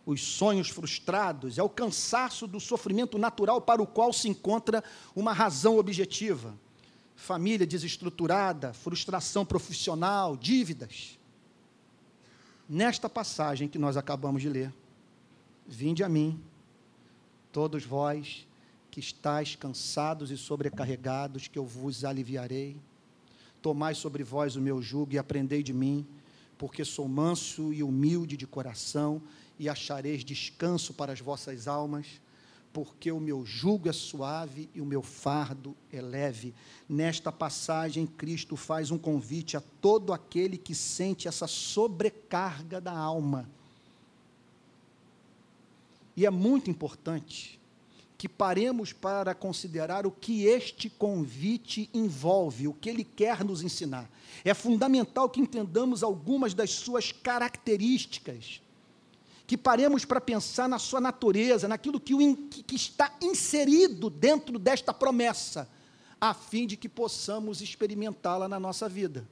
Os 0.06 0.22
sonhos 0.22 0.70
frustrados, 0.70 1.58
é 1.58 1.64
o 1.64 1.70
cansaço 1.70 2.48
do 2.48 2.62
sofrimento 2.62 3.18
natural 3.18 3.60
para 3.60 3.82
o 3.82 3.88
qual 3.88 4.14
se 4.14 4.30
encontra 4.30 4.82
uma 5.14 5.34
razão 5.34 5.78
objetiva. 5.78 6.58
Família 7.14 7.68
desestruturada, 7.68 8.72
frustração 8.72 9.46
profissional, 9.46 10.38
dívidas 10.38 11.20
nesta 12.74 13.08
passagem 13.08 13.68
que 13.68 13.78
nós 13.78 13.96
acabamos 13.96 14.42
de 14.42 14.50
ler: 14.50 14.74
Vinde 15.68 16.04
a 16.04 16.10
mim, 16.10 16.42
todos 17.52 17.86
vós 17.86 18.48
que 18.90 19.00
estáis 19.00 19.56
cansados 19.56 20.32
e 20.32 20.38
sobrecarregados, 20.38 21.48
que 21.48 21.60
eu 21.60 21.66
vos 21.66 22.04
aliviarei. 22.04 22.76
Tomai 23.62 23.94
sobre 23.94 24.24
vós 24.24 24.56
o 24.56 24.62
meu 24.62 24.82
jugo 24.82 25.14
e 25.14 25.18
aprendei 25.20 25.62
de 25.62 25.72
mim, 25.72 26.06
porque 26.58 26.84
sou 26.84 27.08
manso 27.08 27.72
e 27.72 27.84
humilde 27.84 28.36
de 28.36 28.48
coração, 28.48 29.22
e 29.60 29.70
achareis 29.70 30.26
descanso 30.26 30.94
para 30.96 31.14
as 31.14 31.22
vossas 31.22 31.68
almas 31.68 32.20
porque 32.74 33.12
o 33.12 33.20
meu 33.20 33.46
jugo 33.46 33.88
é 33.88 33.94
suave 33.94 34.68
e 34.74 34.82
o 34.82 34.86
meu 34.86 35.04
fardo 35.04 35.76
é 35.92 36.02
leve. 36.02 36.56
Nesta 36.90 37.32
passagem, 37.32 38.08
Cristo 38.08 38.56
faz 38.56 38.90
um 38.90 38.98
convite 38.98 39.56
a 39.56 39.62
todo 39.80 40.12
aquele 40.12 40.58
que 40.58 40.74
sente 40.74 41.28
essa 41.28 41.46
sobrecarga 41.46 42.82
da 42.82 42.92
alma. 42.92 43.48
E 46.18 46.26
é 46.26 46.32
muito 46.32 46.70
importante 46.70 47.60
que 48.18 48.28
paremos 48.28 48.92
para 48.92 49.36
considerar 49.36 50.08
o 50.08 50.12
que 50.12 50.46
este 50.46 50.90
convite 50.90 51.90
envolve, 51.94 52.68
o 52.68 52.74
que 52.74 52.90
ele 52.90 53.04
quer 53.04 53.44
nos 53.44 53.62
ensinar. 53.62 54.10
É 54.44 54.54
fundamental 54.54 55.30
que 55.30 55.42
entendamos 55.42 56.02
algumas 56.02 56.54
das 56.56 56.72
suas 56.72 57.12
características 57.12 58.63
que 59.46 59.58
paremos 59.58 60.06
para 60.06 60.22
pensar 60.22 60.70
na 60.70 60.80
sua 60.80 61.02
natureza, 61.02 61.68
naquilo 61.68 62.00
que, 62.00 62.14
o, 62.14 62.38
que 62.48 62.76
está 62.76 63.14
inserido 63.22 64.10
dentro 64.10 64.58
desta 64.58 64.94
promessa, 64.94 65.70
a 66.20 66.34
fim 66.34 66.66
de 66.66 66.78
que 66.78 66.88
possamos 66.88 67.62
experimentá-la 67.62 68.48
na 68.48 68.60
nossa 68.60 68.88
vida. 68.88 69.28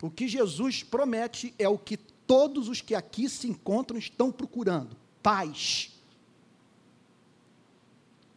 O 0.00 0.10
que 0.10 0.28
Jesus 0.28 0.82
promete 0.82 1.54
é 1.58 1.68
o 1.68 1.78
que 1.78 1.96
todos 1.96 2.68
os 2.68 2.80
que 2.80 2.94
aqui 2.94 3.28
se 3.28 3.48
encontram 3.48 3.98
estão 3.98 4.30
procurando: 4.30 4.96
paz. 5.22 5.92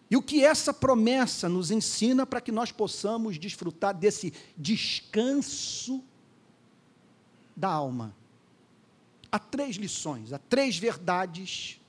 E 0.10 0.18
o 0.18 0.24
que 0.24 0.44
essa 0.44 0.74
promessa 0.74 1.48
nos 1.48 1.70
ensina 1.70 2.26
para 2.26 2.42
que 2.42 2.52
nós 2.52 2.72
possamos 2.72 3.38
desfrutar 3.38 3.94
desse 3.94 4.34
descanso 4.58 6.04
da 7.56 7.70
alma? 7.70 8.16
Há 9.32 9.38
três 9.38 9.76
lições, 9.76 10.34
há 10.34 10.40
três 10.40 10.78
verdades 10.78 11.80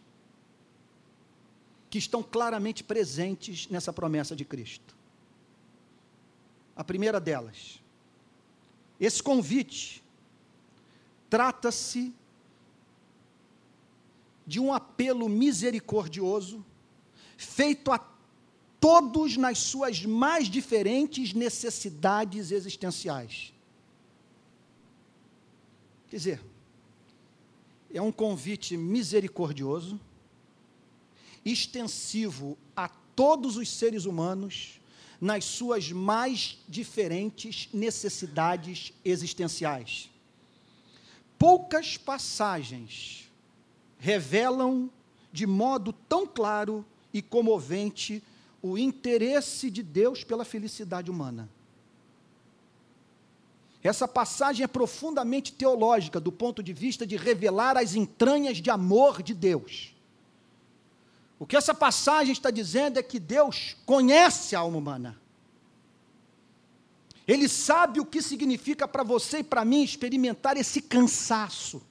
que 1.88 1.98
estão 1.98 2.22
claramente 2.22 2.84
presentes 2.84 3.68
nessa 3.68 3.92
promessa 3.92 4.36
de 4.36 4.44
Cristo. 4.44 4.96
A 6.76 6.84
primeira 6.84 7.20
delas, 7.20 7.82
esse 8.98 9.22
convite 9.22 10.02
trata-se 11.28 12.14
de 14.46 14.60
um 14.60 14.72
apelo 14.72 15.28
misericordioso 15.28 16.64
feito 17.36 17.90
a 17.90 17.98
todos 18.78 19.36
nas 19.36 19.58
suas 19.58 20.04
mais 20.04 20.48
diferentes 20.48 21.32
necessidades 21.32 22.50
existenciais. 22.50 23.52
Quer 26.08 26.16
dizer, 26.16 26.49
é 27.92 28.00
um 28.00 28.12
convite 28.12 28.76
misericordioso, 28.76 29.98
extensivo 31.44 32.56
a 32.76 32.88
todos 32.88 33.56
os 33.56 33.68
seres 33.68 34.04
humanos 34.04 34.80
nas 35.20 35.44
suas 35.44 35.92
mais 35.92 36.58
diferentes 36.68 37.68
necessidades 37.72 38.92
existenciais. 39.04 40.08
Poucas 41.38 41.96
passagens 41.96 43.30
revelam 43.98 44.90
de 45.32 45.46
modo 45.46 45.92
tão 45.92 46.26
claro 46.26 46.84
e 47.12 47.20
comovente 47.20 48.22
o 48.62 48.78
interesse 48.78 49.70
de 49.70 49.82
Deus 49.82 50.24
pela 50.24 50.44
felicidade 50.44 51.10
humana. 51.10 51.48
Essa 53.82 54.06
passagem 54.06 54.64
é 54.64 54.66
profundamente 54.66 55.52
teológica 55.52 56.20
do 56.20 56.30
ponto 56.30 56.62
de 56.62 56.72
vista 56.72 57.06
de 57.06 57.16
revelar 57.16 57.76
as 57.76 57.94
entranhas 57.94 58.58
de 58.58 58.70
amor 58.70 59.22
de 59.22 59.34
Deus. 59.34 59.94
O 61.38 61.46
que 61.46 61.56
essa 61.56 61.74
passagem 61.74 62.32
está 62.32 62.50
dizendo 62.50 62.98
é 62.98 63.02
que 63.02 63.18
Deus 63.18 63.76
conhece 63.86 64.54
a 64.54 64.60
alma 64.60 64.76
humana. 64.76 65.20
Ele 67.26 67.48
sabe 67.48 68.00
o 68.00 68.04
que 68.04 68.20
significa 68.20 68.86
para 68.86 69.02
você 69.02 69.38
e 69.38 69.44
para 69.44 69.64
mim 69.64 69.82
experimentar 69.82 70.56
esse 70.56 70.82
cansaço. 70.82 71.82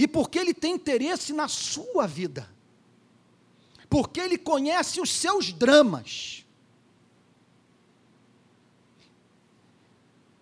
e 0.00 0.08
porque 0.08 0.38
Ele 0.38 0.54
tem 0.54 0.76
interesse 0.76 1.30
na 1.30 1.46
sua 1.46 2.06
vida, 2.06 2.50
porque 3.90 4.18
Ele 4.18 4.38
conhece 4.38 4.98
os 4.98 5.10
seus 5.12 5.52
dramas. 5.52 6.42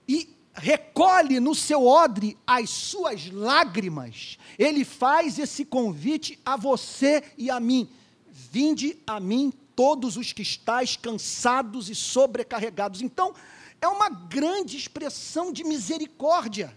E 0.06 0.32
recolhe 0.58 1.40
no 1.40 1.54
seu 1.54 1.86
odre 1.86 2.36
as 2.46 2.68
suas 2.68 3.30
lágrimas, 3.30 4.38
Ele 4.58 4.84
faz 4.84 5.38
esse 5.38 5.64
convite 5.64 6.38
a 6.44 6.56
você 6.56 7.22
e 7.36 7.50
a 7.50 7.58
mim: 7.58 7.88
vinde 8.30 8.98
a 9.06 9.18
mim 9.20 9.52
todos 9.74 10.16
os 10.16 10.32
que 10.32 10.42
estáis 10.42 10.96
cansados 10.96 11.88
e 11.88 11.94
sobrecarregados. 11.94 13.00
Então, 13.00 13.32
é 13.80 13.86
uma 13.86 14.08
grande 14.08 14.76
expressão 14.76 15.52
de 15.52 15.62
misericórdia. 15.62 16.76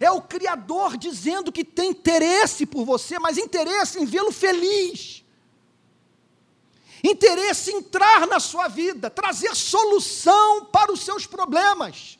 É 0.00 0.10
o 0.10 0.22
Criador 0.22 0.96
dizendo 0.96 1.52
que 1.52 1.64
tem 1.64 1.90
interesse 1.90 2.66
por 2.66 2.84
você, 2.84 3.18
mas 3.18 3.38
interesse 3.38 4.00
em 4.00 4.04
vê-lo 4.04 4.32
feliz. 4.32 5.22
Interesse 7.04 7.70
em 7.70 7.76
entrar 7.76 8.26
na 8.26 8.40
sua 8.40 8.66
vida, 8.66 9.08
trazer 9.08 9.54
solução 9.54 10.64
para 10.66 10.92
os 10.92 11.00
seus 11.00 11.26
problemas. 11.26 12.18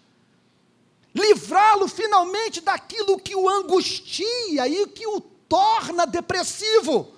Livrá-lo 1.14 1.88
finalmente 1.88 2.61
daquilo 2.61 3.18
que 3.18 3.35
o 3.35 3.49
angustia 3.49 4.68
e 4.68 4.87
que 4.87 5.07
o 5.07 5.20
torna 5.20 6.07
depressivo. 6.07 7.12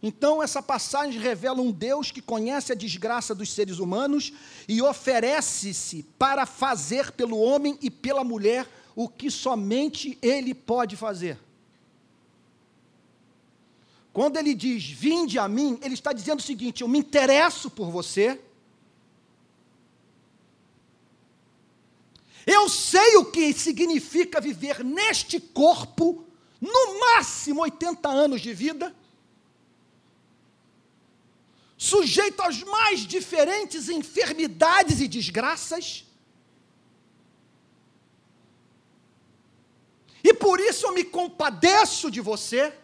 Então, 0.00 0.40
essa 0.40 0.62
passagem 0.62 1.20
revela 1.20 1.60
um 1.60 1.72
Deus 1.72 2.12
que 2.12 2.22
conhece 2.22 2.70
a 2.70 2.76
desgraça 2.76 3.34
dos 3.34 3.52
seres 3.52 3.80
humanos 3.80 4.32
e 4.68 4.80
oferece-se 4.80 6.04
para 6.16 6.46
fazer 6.46 7.10
pelo 7.12 7.38
homem 7.38 7.76
e 7.82 7.90
pela 7.90 8.22
mulher 8.22 8.68
o 8.94 9.08
que 9.08 9.28
somente 9.28 10.16
ele 10.22 10.54
pode 10.54 10.96
fazer. 10.96 11.36
Quando 14.12 14.36
ele 14.36 14.54
diz, 14.54 14.84
vinde 14.84 15.38
a 15.38 15.48
mim, 15.48 15.78
ele 15.82 15.94
está 15.94 16.12
dizendo 16.12 16.38
o 16.38 16.42
seguinte: 16.42 16.82
eu 16.82 16.88
me 16.88 16.98
interesso 16.98 17.68
por 17.70 17.90
você. 17.90 18.40
Eu 22.50 22.68
sei 22.68 23.16
o 23.16 23.26
que 23.26 23.52
significa 23.52 24.40
viver 24.40 24.82
neste 24.82 25.38
corpo, 25.38 26.24
no 26.60 27.00
máximo 27.00 27.60
80 27.60 28.08
anos 28.08 28.40
de 28.40 28.54
vida 28.54 28.94
sujeito 31.78 32.42
às 32.42 32.60
mais 32.64 33.00
diferentes 33.02 33.88
enfermidades 33.88 35.00
e 35.00 35.06
desgraças. 35.06 36.04
E 40.24 40.34
por 40.34 40.58
isso 40.58 40.86
eu 40.86 40.92
me 40.92 41.04
compadeço 41.04 42.10
de 42.10 42.20
você. 42.20 42.74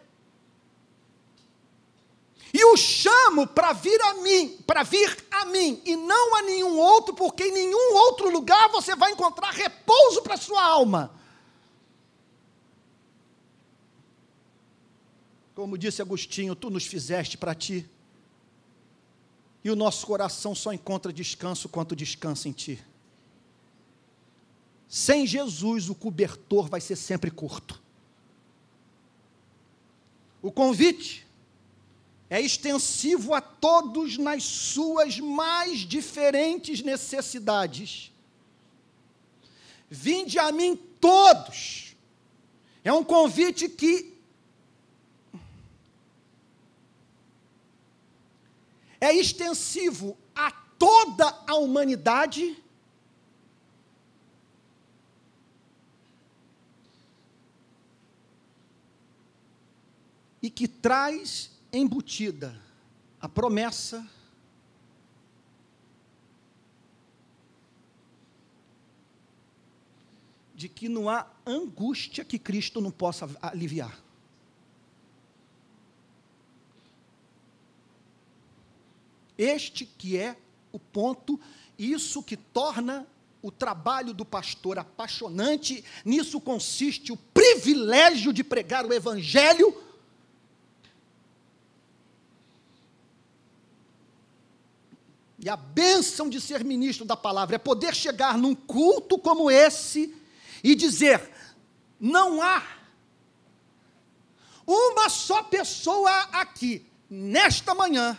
E 2.55 2.63
o 2.63 2.77
chamo 2.77 3.45
para 3.45 3.73
vir 3.73 4.01
a 4.01 4.13
mim, 4.13 4.57
para 4.65 4.81
vir 4.81 5.25
a 5.29 5.43
mim 5.43 5.81
e 5.83 5.97
não 5.97 6.37
a 6.37 6.41
nenhum 6.41 6.79
outro, 6.79 7.13
porque 7.13 7.43
em 7.43 7.51
nenhum 7.51 7.95
outro 7.95 8.29
lugar 8.29 8.69
você 8.69 8.95
vai 8.95 9.11
encontrar 9.11 9.51
repouso 9.51 10.21
para 10.21 10.37
sua 10.37 10.63
alma. 10.63 11.13
Como 15.53 15.77
disse 15.77 16.01
Agostinho, 16.01 16.55
tu 16.55 16.69
nos 16.69 16.85
fizeste 16.85 17.37
para 17.37 17.53
ti 17.53 17.85
e 19.61 19.69
o 19.69 19.75
nosso 19.75 20.07
coração 20.07 20.55
só 20.55 20.71
encontra 20.71 21.11
descanso 21.11 21.67
quanto 21.67 21.93
descansa 21.93 22.47
em 22.47 22.53
Ti. 22.53 22.81
Sem 24.87 25.27
Jesus, 25.27 25.89
o 25.89 25.95
cobertor 25.95 26.69
vai 26.69 26.79
ser 26.79 26.95
sempre 26.95 27.29
curto. 27.29 27.81
O 30.41 30.53
convite 30.53 31.24
é 32.29 32.41
extensivo 32.41 33.33
a 33.33 33.41
todos 33.41 34.17
nas 34.17 34.43
suas 34.43 35.19
mais 35.19 35.79
diferentes 35.79 36.81
necessidades. 36.81 38.11
Vinde 39.89 40.39
a 40.39 40.51
mim 40.51 40.75
todos. 40.99 41.95
É 42.83 42.91
um 42.91 43.03
convite 43.03 43.69
que 43.69 44.13
é 48.99 49.13
extensivo 49.13 50.17
a 50.35 50.51
toda 50.51 51.27
a 51.47 51.55
humanidade. 51.55 52.61
E 60.41 60.49
que 60.49 60.67
traz 60.67 61.54
embutida 61.77 62.59
a 63.19 63.27
promessa 63.27 64.07
de 70.55 70.69
que 70.69 70.87
não 70.87 71.09
há 71.09 71.27
angústia 71.45 72.23
que 72.23 72.39
Cristo 72.39 72.79
não 72.79 72.89
possa 72.89 73.29
aliviar. 73.41 73.99
Este 79.37 79.85
que 79.85 80.17
é 80.17 80.37
o 80.71 80.79
ponto, 80.79 81.39
isso 81.77 82.23
que 82.23 82.37
torna 82.37 83.05
o 83.41 83.51
trabalho 83.51 84.13
do 84.13 84.25
pastor 84.25 84.79
apaixonante, 84.79 85.83
nisso 86.03 86.39
consiste 86.39 87.11
o 87.11 87.17
privilégio 87.17 88.33
de 88.33 88.43
pregar 88.43 88.85
o 88.85 88.93
evangelho. 88.93 89.84
E 95.45 95.49
a 95.49 95.55
bênção 95.55 96.27
de 96.27 96.41
ser 96.41 96.63
ministro 96.63 97.05
da 97.05 97.15
palavra 97.15 97.57
é 97.57 97.59
poder 97.59 97.93
chegar 97.93 98.35
num 98.35 98.55
culto 98.55 99.15
como 99.19 99.51
esse 99.51 100.11
e 100.63 100.73
dizer: 100.73 101.21
não 101.99 102.41
há 102.41 102.63
uma 104.65 105.07
só 105.07 105.43
pessoa 105.43 106.09
aqui, 106.31 106.83
nesta 107.07 107.75
manhã, 107.75 108.17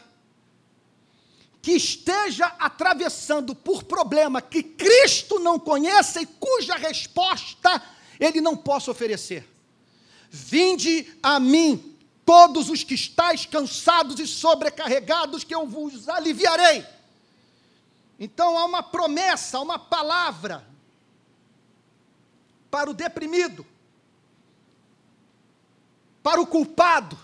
que 1.60 1.72
esteja 1.72 2.46
atravessando 2.60 3.56
por 3.56 3.82
problema 3.82 4.40
que 4.40 4.62
Cristo 4.62 5.40
não 5.40 5.58
conheça 5.58 6.22
e 6.22 6.26
cuja 6.26 6.76
resposta 6.76 7.82
ele 8.20 8.40
não 8.40 8.56
possa 8.56 8.92
oferecer. 8.92 9.44
Vinde 10.30 11.12
a 11.20 11.40
mim, 11.40 11.96
todos 12.24 12.70
os 12.70 12.84
que 12.84 12.94
estáis 12.94 13.46
cansados 13.46 14.20
e 14.20 14.28
sobrecarregados, 14.28 15.42
que 15.42 15.52
eu 15.52 15.66
vos 15.66 16.08
aliviarei. 16.08 16.94
Então 18.18 18.58
há 18.58 18.64
uma 18.64 18.82
promessa, 18.82 19.60
uma 19.60 19.78
palavra 19.78 20.66
para 22.70 22.90
o 22.90 22.94
deprimido, 22.94 23.66
para 26.22 26.40
o 26.40 26.46
culpado, 26.46 27.18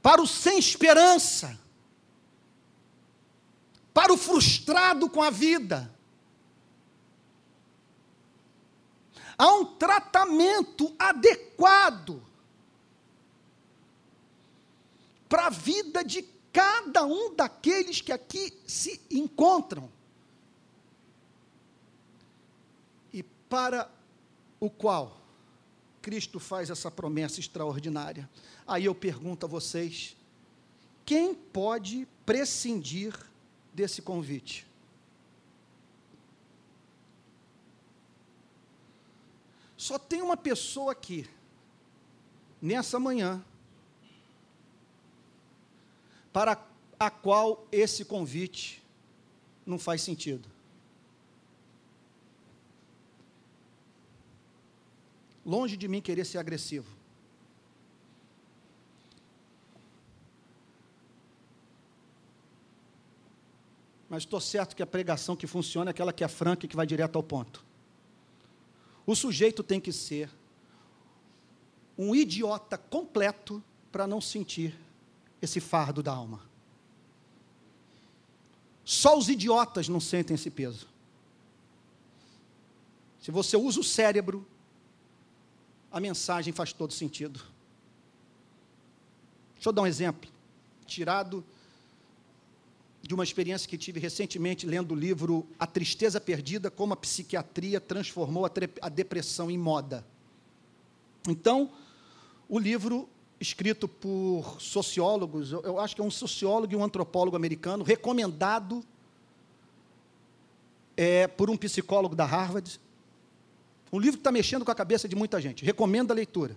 para 0.00 0.22
o 0.22 0.26
sem 0.26 0.58
esperança, 0.58 1.58
para 3.92 4.12
o 4.12 4.16
frustrado 4.16 5.08
com 5.08 5.22
a 5.22 5.30
vida. 5.30 5.92
Há 9.36 9.52
um 9.52 9.64
tratamento 9.64 10.94
adequado 10.98 12.22
para 15.28 15.46
a 15.46 15.50
vida 15.50 16.04
de 16.04 16.33
cada 16.54 17.04
um 17.04 17.34
daqueles 17.34 18.00
que 18.00 18.12
aqui 18.12 18.56
se 18.64 19.00
encontram. 19.10 19.90
E 23.12 23.24
para 23.24 23.90
o 24.60 24.70
qual 24.70 25.20
Cristo 26.00 26.38
faz 26.38 26.70
essa 26.70 26.92
promessa 26.92 27.40
extraordinária. 27.40 28.30
Aí 28.64 28.84
eu 28.84 28.94
pergunto 28.94 29.44
a 29.44 29.48
vocês: 29.48 30.16
quem 31.04 31.34
pode 31.34 32.06
prescindir 32.24 33.18
desse 33.72 34.00
convite? 34.00 34.64
Só 39.76 39.98
tem 39.98 40.22
uma 40.22 40.36
pessoa 40.36 40.92
aqui, 40.92 41.28
nessa 42.62 43.00
manhã, 43.00 43.44
para 46.34 46.60
a 46.98 47.10
qual 47.10 47.64
esse 47.70 48.04
convite 48.04 48.82
não 49.64 49.78
faz 49.78 50.02
sentido. 50.02 50.48
Longe 55.46 55.76
de 55.76 55.86
mim 55.86 56.00
querer 56.00 56.24
ser 56.24 56.38
agressivo. 56.38 56.90
Mas 64.08 64.24
estou 64.24 64.40
certo 64.40 64.74
que 64.74 64.82
a 64.82 64.86
pregação 64.86 65.36
que 65.36 65.46
funciona 65.46 65.90
é 65.90 65.92
aquela 65.92 66.12
que 66.12 66.24
é 66.24 66.28
franca 66.28 66.66
e 66.66 66.68
que 66.68 66.74
vai 66.74 66.86
direto 66.86 67.14
ao 67.14 67.22
ponto. 67.22 67.64
O 69.06 69.14
sujeito 69.14 69.62
tem 69.62 69.80
que 69.80 69.92
ser 69.92 70.28
um 71.96 72.12
idiota 72.12 72.76
completo 72.76 73.62
para 73.92 74.04
não 74.04 74.20
sentir 74.20 74.83
esse 75.44 75.60
fardo 75.60 76.02
da 76.02 76.12
alma. 76.12 76.40
Só 78.84 79.16
os 79.16 79.28
idiotas 79.28 79.88
não 79.88 80.00
sentem 80.00 80.34
esse 80.34 80.50
peso. 80.50 80.86
Se 83.20 83.30
você 83.30 83.56
usa 83.56 83.80
o 83.80 83.84
cérebro, 83.84 84.46
a 85.90 85.98
mensagem 85.98 86.52
faz 86.52 86.72
todo 86.72 86.92
sentido. 86.92 87.40
Deixa 89.54 89.70
eu 89.70 89.72
dar 89.72 89.82
um 89.82 89.86
exemplo, 89.86 90.30
tirado 90.84 91.42
de 93.00 93.14
uma 93.14 93.24
experiência 93.24 93.68
que 93.68 93.78
tive 93.78 94.00
recentemente 94.00 94.66
lendo 94.66 94.92
o 94.92 94.94
livro 94.94 95.46
A 95.58 95.66
Tristeza 95.66 96.20
Perdida: 96.20 96.70
Como 96.70 96.92
a 96.92 96.96
Psiquiatria 96.96 97.80
Transformou 97.80 98.44
a 98.46 98.88
Depressão 98.88 99.50
em 99.50 99.56
Moda. 99.56 100.04
Então, 101.28 101.70
o 102.48 102.58
livro, 102.58 103.08
escrito 103.44 103.86
por 103.86 104.56
sociólogos, 104.60 105.52
eu 105.52 105.78
acho 105.78 105.94
que 105.94 106.00
é 106.00 106.04
um 106.04 106.10
sociólogo 106.10 106.72
e 106.72 106.76
um 106.76 106.82
antropólogo 106.82 107.36
americano, 107.36 107.84
recomendado 107.84 108.82
é, 110.96 111.26
por 111.26 111.50
um 111.50 111.56
psicólogo 111.56 112.16
da 112.16 112.24
Harvard. 112.24 112.80
Um 113.92 113.98
livro 113.98 114.16
que 114.16 114.20
está 114.20 114.32
mexendo 114.32 114.64
com 114.64 114.70
a 114.70 114.74
cabeça 114.74 115.06
de 115.06 115.14
muita 115.14 115.40
gente. 115.40 115.64
Recomendo 115.64 116.10
a 116.10 116.14
leitura. 116.14 116.56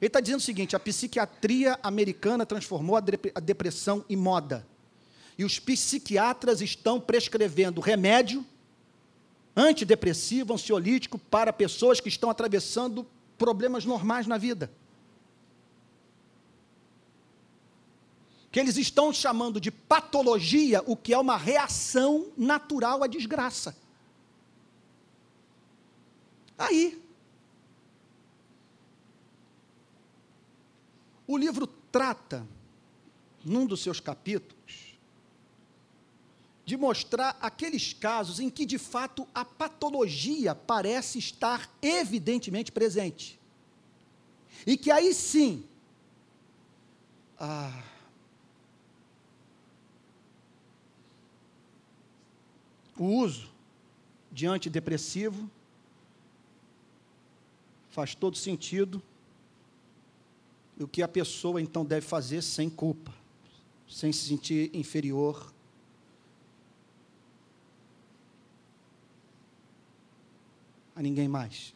Ele 0.00 0.06
está 0.06 0.20
dizendo 0.20 0.40
o 0.40 0.42
seguinte: 0.42 0.74
a 0.74 0.80
psiquiatria 0.80 1.78
americana 1.82 2.46
transformou 2.46 2.96
a 2.96 3.40
depressão 3.40 4.04
em 4.08 4.16
moda 4.16 4.66
e 5.36 5.44
os 5.44 5.60
psiquiatras 5.60 6.60
estão 6.60 7.00
prescrevendo 7.00 7.80
remédio 7.80 8.44
antidepressivo, 9.54 10.54
ansiolítico 10.54 11.18
para 11.18 11.52
pessoas 11.52 12.00
que 12.00 12.08
estão 12.08 12.30
atravessando 12.30 13.06
problemas 13.36 13.84
normais 13.84 14.26
na 14.26 14.36
vida. 14.36 14.70
Que 18.50 18.60
eles 18.60 18.76
estão 18.76 19.12
chamando 19.12 19.60
de 19.60 19.70
patologia 19.70 20.82
o 20.86 20.96
que 20.96 21.12
é 21.12 21.18
uma 21.18 21.36
reação 21.36 22.32
natural 22.36 23.04
à 23.04 23.06
desgraça. 23.06 23.76
Aí, 26.56 27.00
o 31.26 31.36
livro 31.36 31.66
trata, 31.66 32.46
num 33.44 33.66
dos 33.66 33.82
seus 33.82 34.00
capítulos, 34.00 34.98
de 36.68 36.76
mostrar 36.76 37.38
aqueles 37.40 37.94
casos 37.94 38.40
em 38.40 38.50
que, 38.50 38.66
de 38.66 38.76
fato, 38.76 39.26
a 39.34 39.42
patologia 39.42 40.54
parece 40.54 41.18
estar 41.18 41.70
evidentemente 41.80 42.70
presente. 42.70 43.40
E 44.66 44.76
que 44.76 44.90
aí 44.90 45.14
sim, 45.14 45.64
ah, 47.40 47.82
o 52.98 53.04
uso 53.04 53.48
de 54.30 54.46
antidepressivo 54.46 55.48
faz 57.90 58.14
todo 58.14 58.36
sentido. 58.36 59.02
E 60.76 60.84
o 60.84 60.88
que 60.88 61.02
a 61.02 61.08
pessoa 61.08 61.60
então 61.60 61.84
deve 61.84 62.06
fazer 62.06 62.42
sem 62.42 62.70
culpa, 62.70 63.12
sem 63.88 64.12
se 64.12 64.28
sentir 64.28 64.70
inferior 64.74 65.52
a 70.94 71.02
ninguém 71.02 71.28
mais. 71.28 71.74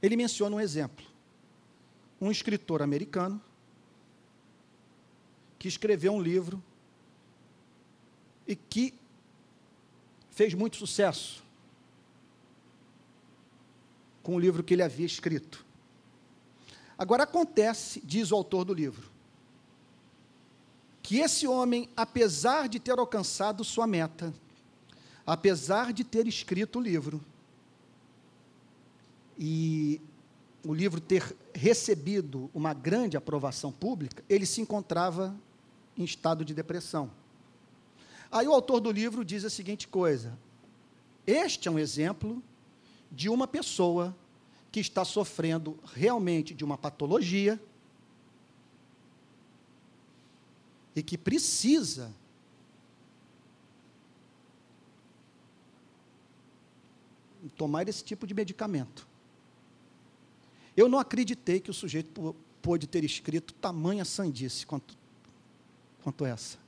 Ele 0.00 0.16
menciona 0.16 0.56
um 0.56 0.60
exemplo. 0.60 1.04
Um 2.20 2.30
escritor 2.30 2.82
americano 2.82 3.40
que 5.58 5.68
escreveu 5.68 6.12
um 6.12 6.20
livro 6.20 6.62
e 8.48 8.56
que 8.56 8.94
fez 10.30 10.54
muito 10.54 10.78
sucesso 10.78 11.44
com 14.22 14.34
o 14.34 14.40
livro 14.40 14.64
que 14.64 14.74
ele 14.74 14.82
havia 14.82 15.06
escrito. 15.06 15.64
Agora 16.96 17.24
acontece, 17.24 18.00
diz 18.04 18.32
o 18.32 18.34
autor 18.34 18.64
do 18.64 18.74
livro, 18.74 19.10
que 21.02 21.18
esse 21.18 21.46
homem, 21.46 21.88
apesar 21.96 22.68
de 22.68 22.80
ter 22.80 22.98
alcançado 22.98 23.62
sua 23.62 23.86
meta, 23.86 24.34
apesar 25.26 25.92
de 25.92 26.02
ter 26.02 26.26
escrito 26.26 26.78
o 26.78 26.82
livro, 26.82 27.24
e 29.38 30.00
o 30.64 30.74
livro 30.74 31.00
ter 31.00 31.36
recebido 31.54 32.50
uma 32.52 32.74
grande 32.74 33.16
aprovação 33.16 33.70
pública, 33.70 34.24
ele 34.28 34.44
se 34.44 34.60
encontrava 34.60 35.34
em 35.96 36.02
estado 36.02 36.44
de 36.44 36.52
depressão. 36.52 37.10
Aí 38.30 38.46
o 38.46 38.52
autor 38.52 38.80
do 38.80 38.90
livro 38.90 39.24
diz 39.24 39.44
a 39.44 39.50
seguinte 39.50 39.88
coisa: 39.88 40.38
Este 41.26 41.68
é 41.68 41.70
um 41.70 41.78
exemplo 41.78 42.42
de 43.10 43.28
uma 43.28 43.46
pessoa 43.46 44.14
que 44.70 44.80
está 44.80 45.04
sofrendo 45.04 45.78
realmente 45.84 46.54
de 46.54 46.64
uma 46.64 46.76
patologia 46.76 47.60
e 50.94 51.02
que 51.02 51.16
precisa 51.16 52.12
tomar 57.56 57.88
esse 57.88 58.04
tipo 58.04 58.26
de 58.26 58.34
medicamento. 58.34 59.06
Eu 60.76 60.88
não 60.88 60.98
acreditei 60.98 61.60
que 61.60 61.70
o 61.70 61.74
sujeito 61.74 62.36
pôde 62.60 62.86
ter 62.86 63.04
escrito 63.04 63.54
tamanha 63.54 64.04
sandice 64.04 64.66
quanto, 64.66 64.96
quanto 66.02 66.24
essa. 66.24 66.58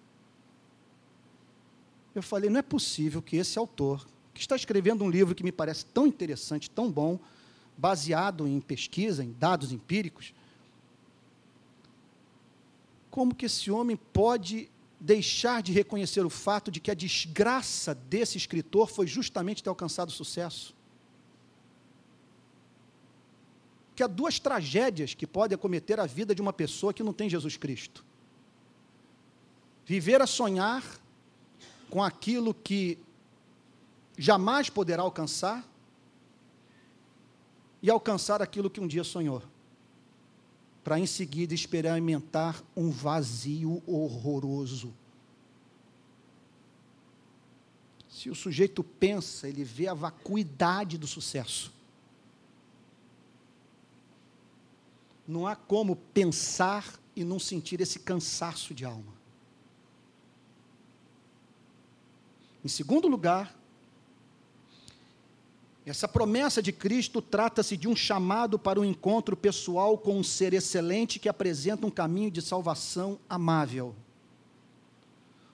Eu 2.14 2.22
falei, 2.22 2.50
não 2.50 2.58
é 2.58 2.62
possível 2.62 3.22
que 3.22 3.36
esse 3.36 3.58
autor, 3.58 4.06
que 4.34 4.40
está 4.40 4.56
escrevendo 4.56 5.04
um 5.04 5.10
livro 5.10 5.34
que 5.34 5.44
me 5.44 5.52
parece 5.52 5.84
tão 5.86 6.06
interessante, 6.06 6.68
tão 6.68 6.90
bom, 6.90 7.18
baseado 7.76 8.46
em 8.46 8.60
pesquisa, 8.60 9.24
em 9.24 9.32
dados 9.32 9.72
empíricos, 9.72 10.34
como 13.10 13.34
que 13.34 13.46
esse 13.46 13.70
homem 13.70 13.96
pode 13.96 14.70
deixar 15.00 15.62
de 15.62 15.72
reconhecer 15.72 16.24
o 16.24 16.30
fato 16.30 16.70
de 16.70 16.78
que 16.78 16.90
a 16.90 16.94
desgraça 16.94 17.94
desse 17.94 18.36
escritor 18.36 18.88
foi 18.88 19.06
justamente 19.06 19.62
ter 19.62 19.70
alcançado 19.70 20.12
sucesso. 20.12 20.74
Que 23.96 24.02
há 24.02 24.06
duas 24.06 24.38
tragédias 24.38 25.14
que 25.14 25.26
podem 25.26 25.54
acometer 25.54 25.98
a 25.98 26.06
vida 26.06 26.34
de 26.34 26.42
uma 26.42 26.52
pessoa 26.52 26.92
que 26.92 27.02
não 27.02 27.12
tem 27.12 27.30
Jesus 27.30 27.56
Cristo: 27.56 28.04
viver 29.86 30.20
a 30.20 30.26
sonhar 30.26 30.84
com 31.90 32.02
aquilo 32.02 32.54
que 32.54 32.96
jamais 34.16 34.70
poderá 34.70 35.02
alcançar 35.02 35.68
e 37.82 37.90
alcançar 37.90 38.40
aquilo 38.40 38.70
que 38.70 38.80
um 38.80 38.86
dia 38.86 39.02
sonhou, 39.02 39.42
para 40.84 40.98
em 40.98 41.06
seguida 41.06 41.52
experimentar 41.52 42.62
um 42.76 42.90
vazio 42.90 43.82
horroroso. 43.86 44.94
Se 48.08 48.30
o 48.30 48.34
sujeito 48.34 48.84
pensa, 48.84 49.48
ele 49.48 49.64
vê 49.64 49.88
a 49.88 49.94
vacuidade 49.94 50.96
do 50.96 51.06
sucesso. 51.06 51.72
Não 55.26 55.46
há 55.46 55.56
como 55.56 55.96
pensar 55.96 57.00
e 57.16 57.24
não 57.24 57.38
sentir 57.38 57.80
esse 57.80 57.98
cansaço 58.00 58.74
de 58.74 58.84
alma. 58.84 59.19
Em 62.64 62.68
segundo 62.68 63.08
lugar, 63.08 63.58
essa 65.86 66.06
promessa 66.06 66.62
de 66.62 66.72
Cristo 66.72 67.22
trata-se 67.22 67.76
de 67.76 67.88
um 67.88 67.96
chamado 67.96 68.58
para 68.58 68.78
um 68.78 68.84
encontro 68.84 69.34
pessoal 69.34 69.96
com 69.96 70.18
um 70.18 70.22
ser 70.22 70.52
excelente 70.52 71.18
que 71.18 71.28
apresenta 71.28 71.86
um 71.86 71.90
caminho 71.90 72.30
de 72.30 72.42
salvação 72.42 73.18
amável. 73.28 73.94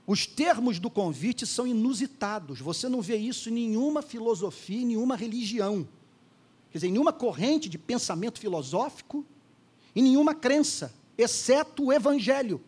Os 0.05 0.27
termos 0.27 0.79
do 0.79 0.91
convite 0.91 1.47
são 1.47 1.67
inusitados, 1.67 2.61
você 2.61 2.89
não 2.89 3.01
vê 3.01 3.17
isso 3.17 3.49
em 3.49 3.53
nenhuma 3.53 4.03
filosofia, 4.03 4.83
em 4.83 4.87
nenhuma 4.87 5.17
religião, 5.17 5.87
quer 6.71 6.79
dizer, 6.79 6.89
em 6.89 6.93
nenhuma 6.93 7.13
corrente 7.13 7.69
de 7.69 7.79
pensamento 7.79 8.39
filosófico, 8.39 9.25
em 9.95 10.03
nenhuma 10.03 10.35
crença, 10.35 10.93
exceto 11.17 11.87
o 11.87 11.93
Evangelho. 11.93 12.61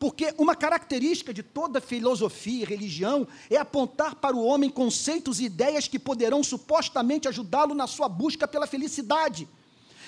Porque 0.00 0.34
uma 0.38 0.56
característica 0.56 1.32
de 1.32 1.42
toda 1.42 1.78
filosofia 1.78 2.62
e 2.62 2.64
religião 2.64 3.28
é 3.50 3.58
apontar 3.58 4.14
para 4.14 4.34
o 4.34 4.42
homem 4.42 4.70
conceitos 4.70 5.38
e 5.38 5.44
ideias 5.44 5.86
que 5.86 5.98
poderão 5.98 6.42
supostamente 6.42 7.28
ajudá-lo 7.28 7.74
na 7.74 7.86
sua 7.86 8.08
busca 8.08 8.48
pela 8.48 8.66
felicidade. 8.66 9.46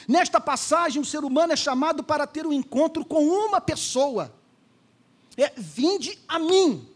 Nesta 0.08 0.40
passagem, 0.40 1.00
o 1.00 1.04
ser 1.04 1.22
humano 1.24 1.52
é 1.52 1.56
chamado 1.56 2.02
para 2.02 2.26
ter 2.26 2.46
um 2.46 2.54
encontro 2.54 3.04
com 3.04 3.22
uma 3.22 3.60
pessoa. 3.60 4.34
É, 5.36 5.52
vinde 5.58 6.18
a 6.26 6.38
mim. 6.38 6.88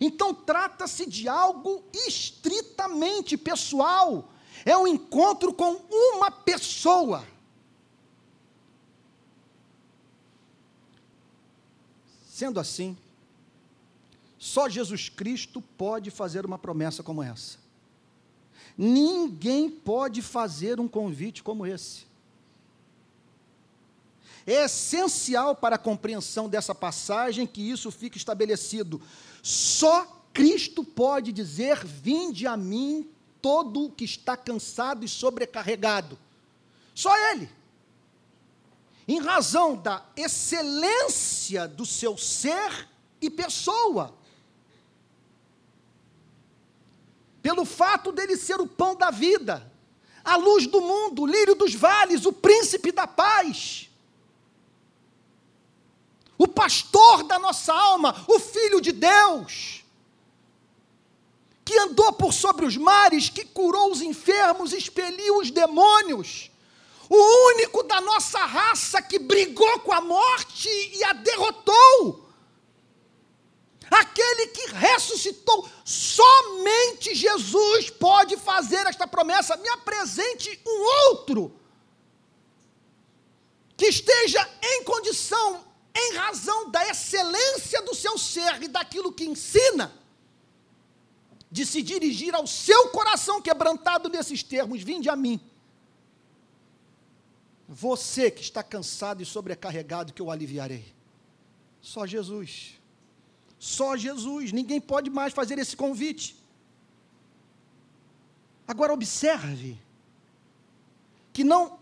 Então, 0.00 0.32
trata-se 0.32 1.04
de 1.04 1.28
algo 1.28 1.84
estritamente 1.92 3.36
pessoal. 3.36 4.32
É 4.64 4.74
um 4.74 4.86
encontro 4.86 5.52
com 5.52 5.82
uma 5.90 6.30
pessoa. 6.30 7.26
Sendo 12.42 12.58
assim, 12.58 12.98
só 14.36 14.68
Jesus 14.68 15.08
Cristo 15.08 15.62
pode 15.78 16.10
fazer 16.10 16.44
uma 16.44 16.58
promessa 16.58 17.00
como 17.00 17.22
essa. 17.22 17.56
Ninguém 18.76 19.70
pode 19.70 20.20
fazer 20.20 20.80
um 20.80 20.88
convite 20.88 21.40
como 21.40 21.64
esse. 21.64 22.04
É 24.44 24.64
essencial 24.64 25.54
para 25.54 25.76
a 25.76 25.78
compreensão 25.78 26.48
dessa 26.48 26.74
passagem 26.74 27.46
que 27.46 27.62
isso 27.62 27.92
fique 27.92 28.18
estabelecido. 28.18 29.00
Só 29.40 30.04
Cristo 30.32 30.82
pode 30.82 31.30
dizer: 31.30 31.86
Vinde 31.86 32.44
a 32.48 32.56
mim 32.56 33.08
todo 33.40 33.84
o 33.84 33.92
que 33.92 34.04
está 34.04 34.36
cansado 34.36 35.04
e 35.04 35.08
sobrecarregado. 35.08 36.18
Só 36.92 37.16
Ele 37.30 37.48
em 39.12 39.18
razão 39.18 39.76
da 39.76 40.02
excelência 40.16 41.68
do 41.68 41.84
seu 41.84 42.16
ser 42.16 42.88
e 43.20 43.28
pessoa. 43.28 44.16
Pelo 47.42 47.64
fato 47.64 48.10
dele 48.10 48.36
ser 48.36 48.60
o 48.60 48.66
pão 48.66 48.96
da 48.96 49.10
vida, 49.10 49.70
a 50.24 50.36
luz 50.36 50.66
do 50.66 50.80
mundo, 50.80 51.22
o 51.22 51.26
lírio 51.26 51.54
dos 51.54 51.74
vales, 51.74 52.24
o 52.24 52.32
príncipe 52.32 52.90
da 52.90 53.06
paz, 53.06 53.90
o 56.38 56.48
pastor 56.48 57.24
da 57.24 57.38
nossa 57.38 57.74
alma, 57.74 58.24
o 58.26 58.38
filho 58.38 58.80
de 58.80 58.92
Deus, 58.92 59.84
que 61.64 61.78
andou 61.78 62.14
por 62.14 62.32
sobre 62.32 62.64
os 62.64 62.76
mares, 62.78 63.28
que 63.28 63.44
curou 63.44 63.90
os 63.90 64.00
enfermos, 64.00 64.72
expeliu 64.72 65.38
os 65.38 65.50
demônios, 65.50 66.51
o 67.14 67.48
único 67.52 67.82
da 67.82 68.00
nossa 68.00 68.38
raça 68.38 69.02
que 69.02 69.18
brigou 69.18 69.80
com 69.80 69.92
a 69.92 70.00
morte 70.00 70.66
e 70.68 71.04
a 71.04 71.12
derrotou. 71.12 72.26
Aquele 73.90 74.46
que 74.46 74.72
ressuscitou, 74.72 75.68
somente 75.84 77.14
Jesus 77.14 77.90
pode 77.90 78.38
fazer 78.38 78.86
esta 78.86 79.06
promessa. 79.06 79.58
Me 79.58 79.68
apresente 79.68 80.58
um 80.66 81.10
outro 81.10 81.54
que 83.76 83.88
esteja 83.88 84.48
em 84.62 84.82
condição, 84.84 85.62
em 85.94 86.14
razão 86.14 86.70
da 86.70 86.88
excelência 86.88 87.82
do 87.82 87.94
seu 87.94 88.16
ser 88.16 88.62
e 88.62 88.68
daquilo 88.68 89.12
que 89.12 89.26
ensina, 89.26 89.92
de 91.50 91.66
se 91.66 91.82
dirigir 91.82 92.34
ao 92.34 92.46
seu 92.46 92.88
coração 92.88 93.42
quebrantado 93.42 94.08
nesses 94.08 94.42
termos: 94.42 94.82
Vinde 94.82 95.10
a 95.10 95.16
mim 95.16 95.51
você 97.72 98.30
que 98.30 98.42
está 98.42 98.62
cansado 98.62 99.22
e 99.22 99.26
sobrecarregado, 99.26 100.12
que 100.12 100.20
eu 100.20 100.30
aliviarei. 100.30 100.94
Só 101.80 102.06
Jesus. 102.06 102.78
Só 103.58 103.96
Jesus. 103.96 104.52
Ninguém 104.52 104.78
pode 104.78 105.08
mais 105.08 105.32
fazer 105.32 105.58
esse 105.58 105.74
convite. 105.74 106.36
Agora 108.68 108.92
observe 108.92 109.78
que 111.32 111.42
não 111.42 111.80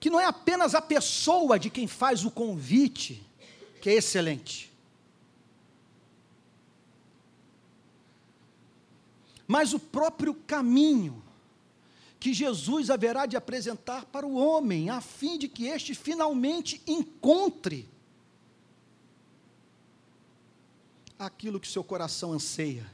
que 0.00 0.10
não 0.10 0.18
é 0.18 0.24
apenas 0.24 0.74
a 0.74 0.82
pessoa 0.82 1.58
de 1.58 1.70
quem 1.70 1.86
faz 1.86 2.24
o 2.24 2.30
convite 2.30 3.22
que 3.80 3.90
é 3.90 3.94
excelente. 3.94 4.69
Mas 9.50 9.74
o 9.74 9.80
próprio 9.80 10.32
caminho 10.32 11.20
que 12.20 12.32
Jesus 12.32 12.88
haverá 12.88 13.26
de 13.26 13.36
apresentar 13.36 14.04
para 14.04 14.24
o 14.24 14.36
homem, 14.36 14.90
a 14.90 15.00
fim 15.00 15.36
de 15.36 15.48
que 15.48 15.66
este 15.66 15.92
finalmente 15.92 16.80
encontre 16.86 17.88
aquilo 21.18 21.58
que 21.58 21.66
seu 21.66 21.82
coração 21.82 22.32
anseia. 22.32 22.88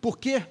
Porque 0.00 0.42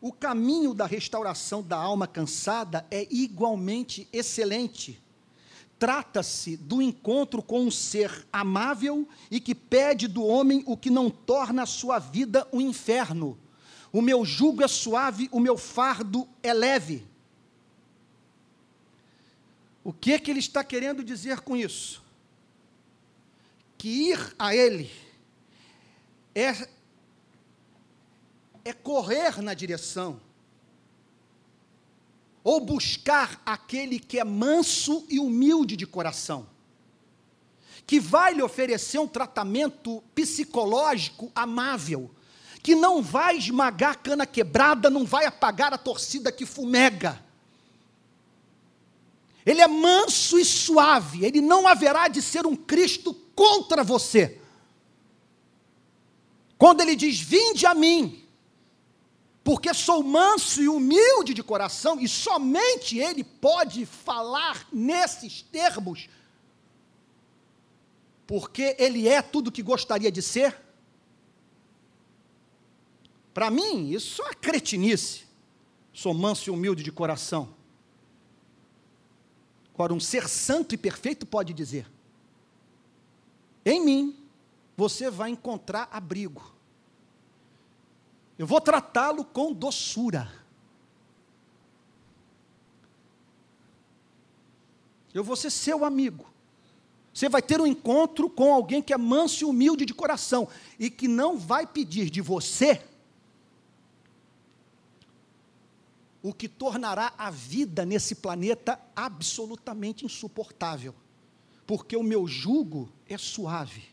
o 0.00 0.10
caminho 0.10 0.72
da 0.72 0.86
restauração 0.86 1.62
da 1.62 1.76
alma 1.76 2.06
cansada 2.06 2.86
é 2.90 3.06
igualmente 3.10 4.08
excelente. 4.14 4.98
Trata-se 5.78 6.56
do 6.56 6.80
encontro 6.80 7.42
com 7.42 7.66
um 7.66 7.70
ser 7.70 8.26
amável 8.32 9.06
e 9.30 9.40
que 9.40 9.54
pede 9.54 10.08
do 10.08 10.24
homem 10.24 10.64
o 10.66 10.74
que 10.74 10.88
não 10.88 11.10
torna 11.10 11.64
a 11.64 11.66
sua 11.66 11.98
vida 11.98 12.48
um 12.50 12.62
inferno 12.62 13.38
o 13.94 14.02
meu 14.02 14.24
jugo 14.24 14.60
é 14.60 14.66
suave, 14.66 15.28
o 15.30 15.38
meu 15.38 15.56
fardo 15.56 16.28
é 16.42 16.52
leve. 16.52 17.06
O 19.84 19.92
que 19.92 20.14
é 20.14 20.18
que 20.18 20.32
ele 20.32 20.40
está 20.40 20.64
querendo 20.64 21.04
dizer 21.04 21.42
com 21.42 21.56
isso? 21.56 22.02
Que 23.78 24.10
ir 24.10 24.34
a 24.36 24.52
ele 24.52 24.90
é, 26.34 26.68
é 28.64 28.72
correr 28.72 29.40
na 29.40 29.54
direção, 29.54 30.20
ou 32.42 32.58
buscar 32.58 33.40
aquele 33.46 34.00
que 34.00 34.18
é 34.18 34.24
manso 34.24 35.06
e 35.08 35.20
humilde 35.20 35.76
de 35.76 35.86
coração, 35.86 36.48
que 37.86 38.00
vai 38.00 38.34
lhe 38.34 38.42
oferecer 38.42 38.98
um 38.98 39.06
tratamento 39.06 40.02
psicológico 40.16 41.30
amável, 41.32 42.10
que 42.64 42.74
não 42.74 43.02
vai 43.02 43.36
esmagar 43.36 43.92
a 43.92 43.94
cana 43.94 44.26
quebrada, 44.26 44.88
não 44.88 45.04
vai 45.04 45.26
apagar 45.26 45.74
a 45.74 45.78
torcida 45.78 46.32
que 46.32 46.46
fumega. 46.46 47.22
Ele 49.44 49.60
é 49.60 49.68
manso 49.68 50.38
e 50.38 50.44
suave, 50.46 51.26
ele 51.26 51.42
não 51.42 51.68
haverá 51.68 52.08
de 52.08 52.22
ser 52.22 52.46
um 52.46 52.56
Cristo 52.56 53.12
contra 53.36 53.84
você. 53.84 54.40
Quando 56.56 56.80
ele 56.80 56.96
diz: 56.96 57.20
Vinde 57.20 57.66
a 57.66 57.74
mim, 57.74 58.24
porque 59.44 59.74
sou 59.74 60.02
manso 60.02 60.62
e 60.62 60.68
humilde 60.68 61.34
de 61.34 61.42
coração, 61.42 62.00
e 62.00 62.08
somente 62.08 62.98
ele 62.98 63.22
pode 63.22 63.84
falar 63.84 64.66
nesses 64.72 65.42
termos 65.42 66.08
porque 68.26 68.74
ele 68.78 69.06
é 69.06 69.20
tudo 69.20 69.52
que 69.52 69.62
gostaria 69.62 70.10
de 70.10 70.22
ser? 70.22 70.63
Para 73.34 73.50
mim, 73.50 73.90
isso 73.90 74.22
é 74.22 74.32
cretinice. 74.32 75.24
Sou 75.92 76.14
manso 76.14 76.48
e 76.48 76.52
humilde 76.52 76.84
de 76.84 76.92
coração. 76.92 77.52
Agora, 79.74 79.92
um 79.92 79.98
ser 79.98 80.28
santo 80.28 80.72
e 80.72 80.78
perfeito 80.78 81.26
pode 81.26 81.52
dizer: 81.52 81.90
em 83.64 83.84
mim 83.84 84.16
você 84.76 85.10
vai 85.10 85.30
encontrar 85.30 85.88
abrigo. 85.90 86.54
Eu 88.38 88.46
vou 88.46 88.60
tratá-lo 88.60 89.24
com 89.24 89.52
doçura. 89.52 90.30
Eu 95.12 95.22
vou 95.22 95.36
ser 95.36 95.50
seu 95.50 95.84
amigo. 95.84 96.26
Você 97.12 97.28
vai 97.28 97.40
ter 97.40 97.60
um 97.60 97.66
encontro 97.66 98.28
com 98.28 98.52
alguém 98.52 98.82
que 98.82 98.92
é 98.92 98.98
manso 98.98 99.44
e 99.44 99.46
humilde 99.46 99.84
de 99.84 99.94
coração 99.94 100.48
e 100.78 100.90
que 100.90 101.06
não 101.06 101.38
vai 101.38 101.64
pedir 101.64 102.10
de 102.10 102.20
você 102.20 102.82
o 106.24 106.32
que 106.32 106.48
tornará 106.48 107.12
a 107.18 107.30
vida 107.30 107.84
nesse 107.84 108.14
planeta 108.14 108.80
absolutamente 108.96 110.06
insuportável. 110.06 110.94
Porque 111.66 111.94
o 111.94 112.02
meu 112.02 112.26
jugo 112.26 112.90
é 113.06 113.18
suave, 113.18 113.84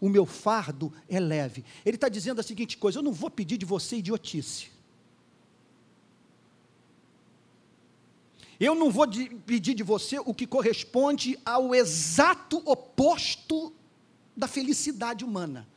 o 0.00 0.08
meu 0.08 0.26
fardo 0.26 0.92
é 1.08 1.20
leve. 1.20 1.64
Ele 1.86 1.94
está 1.96 2.08
dizendo 2.08 2.40
a 2.40 2.42
seguinte 2.42 2.76
coisa: 2.76 2.98
eu 2.98 3.04
não 3.04 3.12
vou 3.12 3.30
pedir 3.30 3.56
de 3.56 3.64
você 3.64 3.98
idiotice. 3.98 4.72
Eu 8.58 8.74
não 8.74 8.90
vou 8.90 9.06
de, 9.06 9.28
pedir 9.46 9.74
de 9.74 9.84
você 9.84 10.18
o 10.18 10.34
que 10.34 10.48
corresponde 10.48 11.38
ao 11.44 11.72
exato 11.72 12.60
oposto 12.64 13.72
da 14.36 14.48
felicidade 14.48 15.24
humana. 15.24 15.68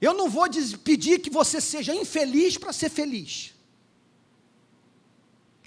Eu 0.00 0.14
não 0.14 0.28
vou 0.28 0.44
pedir 0.84 1.20
que 1.20 1.30
você 1.30 1.60
seja 1.60 1.94
infeliz 1.94 2.56
para 2.56 2.72
ser 2.72 2.88
feliz. 2.88 3.54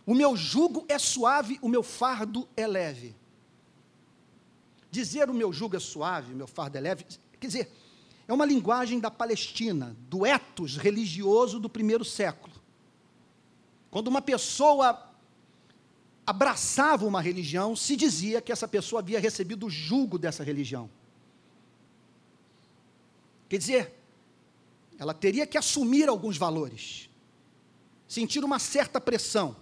O 0.05 0.15
meu 0.15 0.35
jugo 0.35 0.85
é 0.87 0.97
suave, 0.97 1.59
o 1.61 1.67
meu 1.67 1.83
fardo 1.83 2.47
é 2.55 2.65
leve. 2.65 3.15
Dizer 4.89 5.29
o 5.29 5.33
meu 5.33 5.53
jugo 5.53 5.75
é 5.75 5.79
suave, 5.79 6.33
o 6.33 6.35
meu 6.35 6.47
fardo 6.47 6.77
é 6.77 6.81
leve, 6.81 7.05
quer 7.39 7.47
dizer, 7.47 7.71
é 8.27 8.33
uma 8.33 8.45
linguagem 8.45 8.99
da 8.99 9.09
Palestina, 9.09 9.95
do 10.09 10.25
etos 10.25 10.75
religioso 10.77 11.59
do 11.59 11.69
primeiro 11.69 12.03
século. 12.03 12.53
Quando 13.89 14.07
uma 14.07 14.21
pessoa 14.21 15.09
abraçava 16.25 17.05
uma 17.05 17.21
religião, 17.21 17.75
se 17.75 17.95
dizia 17.95 18.41
que 18.41 18.51
essa 18.51 18.67
pessoa 18.67 19.01
havia 19.01 19.19
recebido 19.19 19.65
o 19.65 19.69
jugo 19.69 20.17
dessa 20.17 20.43
religião. 20.43 20.89
Quer 23.49 23.57
dizer, 23.57 24.00
ela 25.01 25.15
teria 25.15 25.47
que 25.47 25.57
assumir 25.57 26.07
alguns 26.07 26.37
valores, 26.37 27.09
sentir 28.07 28.43
uma 28.43 28.59
certa 28.59 29.01
pressão, 29.01 29.55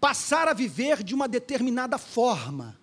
passar 0.00 0.48
a 0.48 0.54
viver 0.54 1.02
de 1.02 1.14
uma 1.14 1.28
determinada 1.28 1.98
forma. 1.98 2.80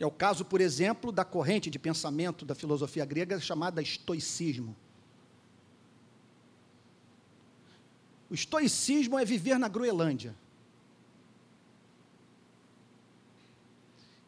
É 0.00 0.06
o 0.06 0.10
caso, 0.10 0.42
por 0.42 0.62
exemplo, 0.62 1.12
da 1.12 1.22
corrente 1.22 1.68
de 1.68 1.78
pensamento 1.78 2.46
da 2.46 2.54
filosofia 2.54 3.04
grega 3.04 3.38
chamada 3.38 3.82
estoicismo. 3.82 4.74
O 8.30 8.34
estoicismo 8.34 9.18
é 9.18 9.24
viver 9.26 9.58
na 9.58 9.68
Groenlândia. 9.68 10.34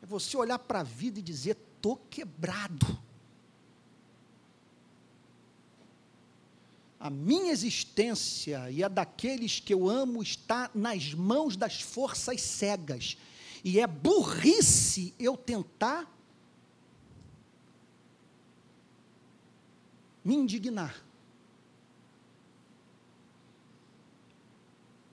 Você 0.09 0.37
olhar 0.37 0.59
para 0.59 0.81
a 0.81 0.85
vida 0.85 1.18
e 1.18 1.23
dizer: 1.23 1.57
estou 1.77 1.97
quebrado. 1.97 2.99
A 6.99 7.11
minha 7.11 7.53
existência 7.53 8.71
e 8.71 8.83
a 8.83 8.88
daqueles 8.88 9.61
que 9.61 9.73
eu 9.73 9.88
amo 9.88 10.21
está 10.21 10.68
nas 10.75 11.14
mãos 11.14 11.57
das 11.57 11.81
forças 11.81 12.40
cegas 12.40 13.16
e 13.62 13.79
é 13.79 13.87
burrice 13.87 15.14
eu 15.18 15.37
tentar 15.37 16.12
me 20.25 20.35
indignar. 20.35 21.05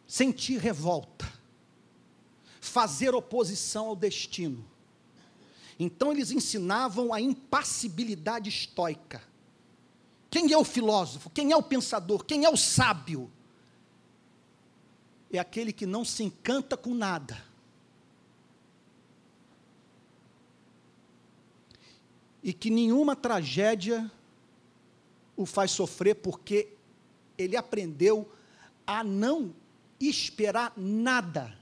Sentir 0.07 0.57
revolta. 0.57 1.31
Fazer 2.59 3.13
oposição 3.13 3.87
ao 3.87 3.95
destino. 3.95 4.65
Então 5.79 6.11
eles 6.11 6.31
ensinavam 6.31 7.13
a 7.13 7.19
impassibilidade 7.19 8.49
estoica. 8.49 9.21
Quem 10.29 10.51
é 10.51 10.57
o 10.57 10.63
filósofo? 10.63 11.29
Quem 11.29 11.51
é 11.51 11.55
o 11.55 11.63
pensador? 11.63 12.23
Quem 12.23 12.45
é 12.45 12.49
o 12.49 12.57
sábio? 12.57 13.31
É 15.31 15.39
aquele 15.39 15.73
que 15.73 15.85
não 15.85 16.05
se 16.05 16.23
encanta 16.23 16.77
com 16.77 16.93
nada 16.93 17.43
e 22.45 22.53
que 22.53 22.69
nenhuma 22.69 23.15
tragédia 23.15 24.09
o 25.35 25.47
faz 25.47 25.71
sofrer, 25.71 26.13
porque 26.13 26.69
ele 27.35 27.57
aprendeu 27.57 28.31
a 28.85 29.03
não 29.03 29.51
esperar 29.99 30.71
nada 30.77 31.57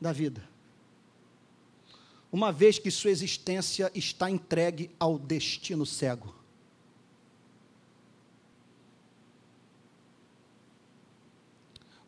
da 0.00 0.12
vida. 0.12 0.53
Uma 2.34 2.50
vez 2.50 2.80
que 2.80 2.90
sua 2.90 3.12
existência 3.12 3.92
está 3.94 4.28
entregue 4.28 4.90
ao 4.98 5.16
destino 5.16 5.86
cego. 5.86 6.34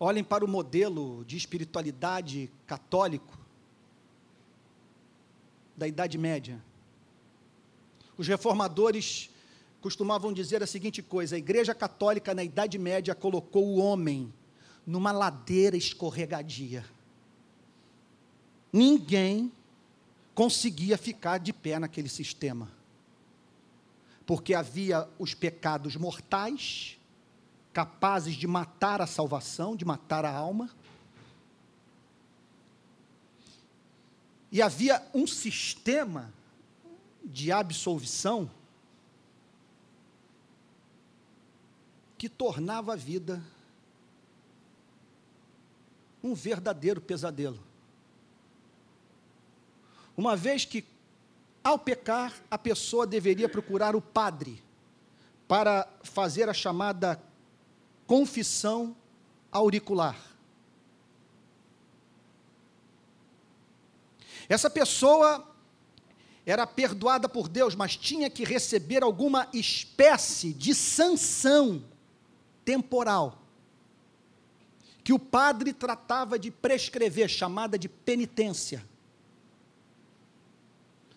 Olhem 0.01 0.25
para 0.25 0.45
o 0.45 0.49
modelo 0.49 1.25
de 1.25 1.37
espiritualidade 1.37 2.51
católico 2.67 3.39
da 5.77 5.87
Idade 5.87 6.19
Média. 6.19 6.61
Os 8.19 8.27
reformadores 8.27 9.31
costumavam 9.81 10.33
dizer 10.33 10.61
a 10.61 10.67
seguinte 10.67 11.05
coisa: 11.05 11.37
a 11.37 11.39
Igreja 11.39 11.73
Católica 11.73 12.35
na 12.35 12.43
Idade 12.43 12.79
Média 12.79 13.15
colocou 13.15 13.65
o 13.65 13.77
homem 13.79 14.35
numa 14.85 15.13
ladeira 15.13 15.77
escorregadia. 15.77 16.85
Ninguém 18.73 19.53
conseguia 20.37 20.99
ficar 20.99 21.39
de 21.39 21.51
pé 21.51 21.79
naquele 21.79 22.11
sistema. 22.11 22.71
Porque 24.27 24.53
havia 24.53 25.09
os 25.19 25.33
pecados 25.33 25.97
mortais, 25.97 26.99
capazes 27.73 28.35
de 28.35 28.47
matar 28.47 29.01
a 29.01 29.07
salvação, 29.07 29.75
de 29.75 29.87
matar 29.87 30.27
a 30.27 30.31
alma. 30.31 30.71
E 34.53 34.61
havia 34.61 35.03
um 35.15 35.27
sistema 35.27 36.31
de 37.25 37.51
absolvição 37.51 38.51
que 42.19 42.29
tornava 42.29 42.93
a 42.93 42.97
vida 42.97 43.43
um 46.23 46.35
verdadeiro 46.35 47.01
pesadelo. 47.01 47.66
Uma 50.17 50.35
vez 50.35 50.65
que, 50.65 50.85
ao 51.63 51.79
pecar, 51.79 52.33
a 52.51 52.57
pessoa 52.57 53.07
deveria 53.07 53.49
procurar 53.49 53.95
o 53.95 54.01
padre 54.01 54.63
para 55.47 55.89
fazer 56.03 56.49
a 56.49 56.55
chamada 56.55 57.23
confissão 58.07 58.97
auricular. 59.53 60.17
Essa 64.49 64.71
pessoa 64.71 65.55
era 66.45 66.67
perdoada 66.67 67.29
por 67.29 67.49
Deus, 67.49 67.75
mas 67.75 67.97
tinha 67.97 68.31
que 68.31 68.45
receber 68.45 69.03
alguma 69.03 69.49
espécie 69.53 70.53
de 70.53 70.75
sanção 70.75 71.85
temporal, 72.65 73.43
que 75.03 75.13
o 75.13 75.19
padre 75.19 75.73
tratava 75.73 76.39
de 76.39 76.51
prescrever, 76.51 77.29
chamada 77.29 77.79
de 77.79 77.89
penitência. 77.89 78.85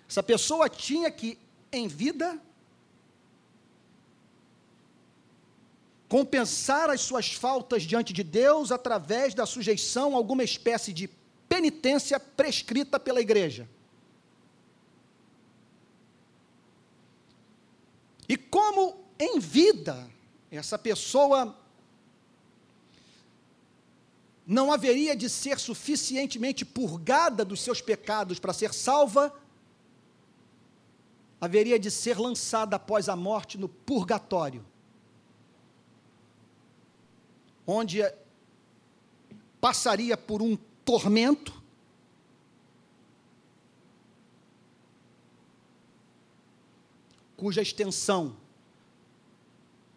Essa 0.09 0.23
pessoa 0.23 0.67
tinha 0.67 1.11
que, 1.11 1.37
em 1.71 1.87
vida, 1.87 2.41
compensar 6.07 6.89
as 6.89 7.01
suas 7.01 7.31
faltas 7.31 7.83
diante 7.83 8.11
de 8.11 8.23
Deus 8.23 8.71
através 8.71 9.35
da 9.35 9.45
sujeição 9.45 10.15
a 10.15 10.17
alguma 10.17 10.43
espécie 10.43 10.91
de 10.91 11.07
penitência 11.47 12.19
prescrita 12.19 12.99
pela 12.99 13.21
igreja. 13.21 13.69
E 18.27 18.35
como 18.35 19.05
em 19.19 19.39
vida 19.39 20.09
essa 20.49 20.79
pessoa 20.79 21.55
não 24.45 24.73
haveria 24.73 25.15
de 25.15 25.29
ser 25.29 25.59
suficientemente 25.59 26.65
purgada 26.65 27.45
dos 27.45 27.61
seus 27.61 27.79
pecados 27.81 28.39
para 28.39 28.51
ser 28.51 28.73
salva, 28.73 29.31
haveria 31.39 31.79
de 31.79 31.89
ser 31.89 32.17
lançada 32.17 32.75
após 32.75 33.07
a 33.07 33.15
morte 33.15 33.57
no 33.57 33.69
purgatório, 33.69 34.65
onde 37.65 38.01
passaria 39.61 40.17
por 40.17 40.41
um 40.41 40.57
tormento, 40.83 41.53
cuja 47.37 47.61
extensão 47.61 48.35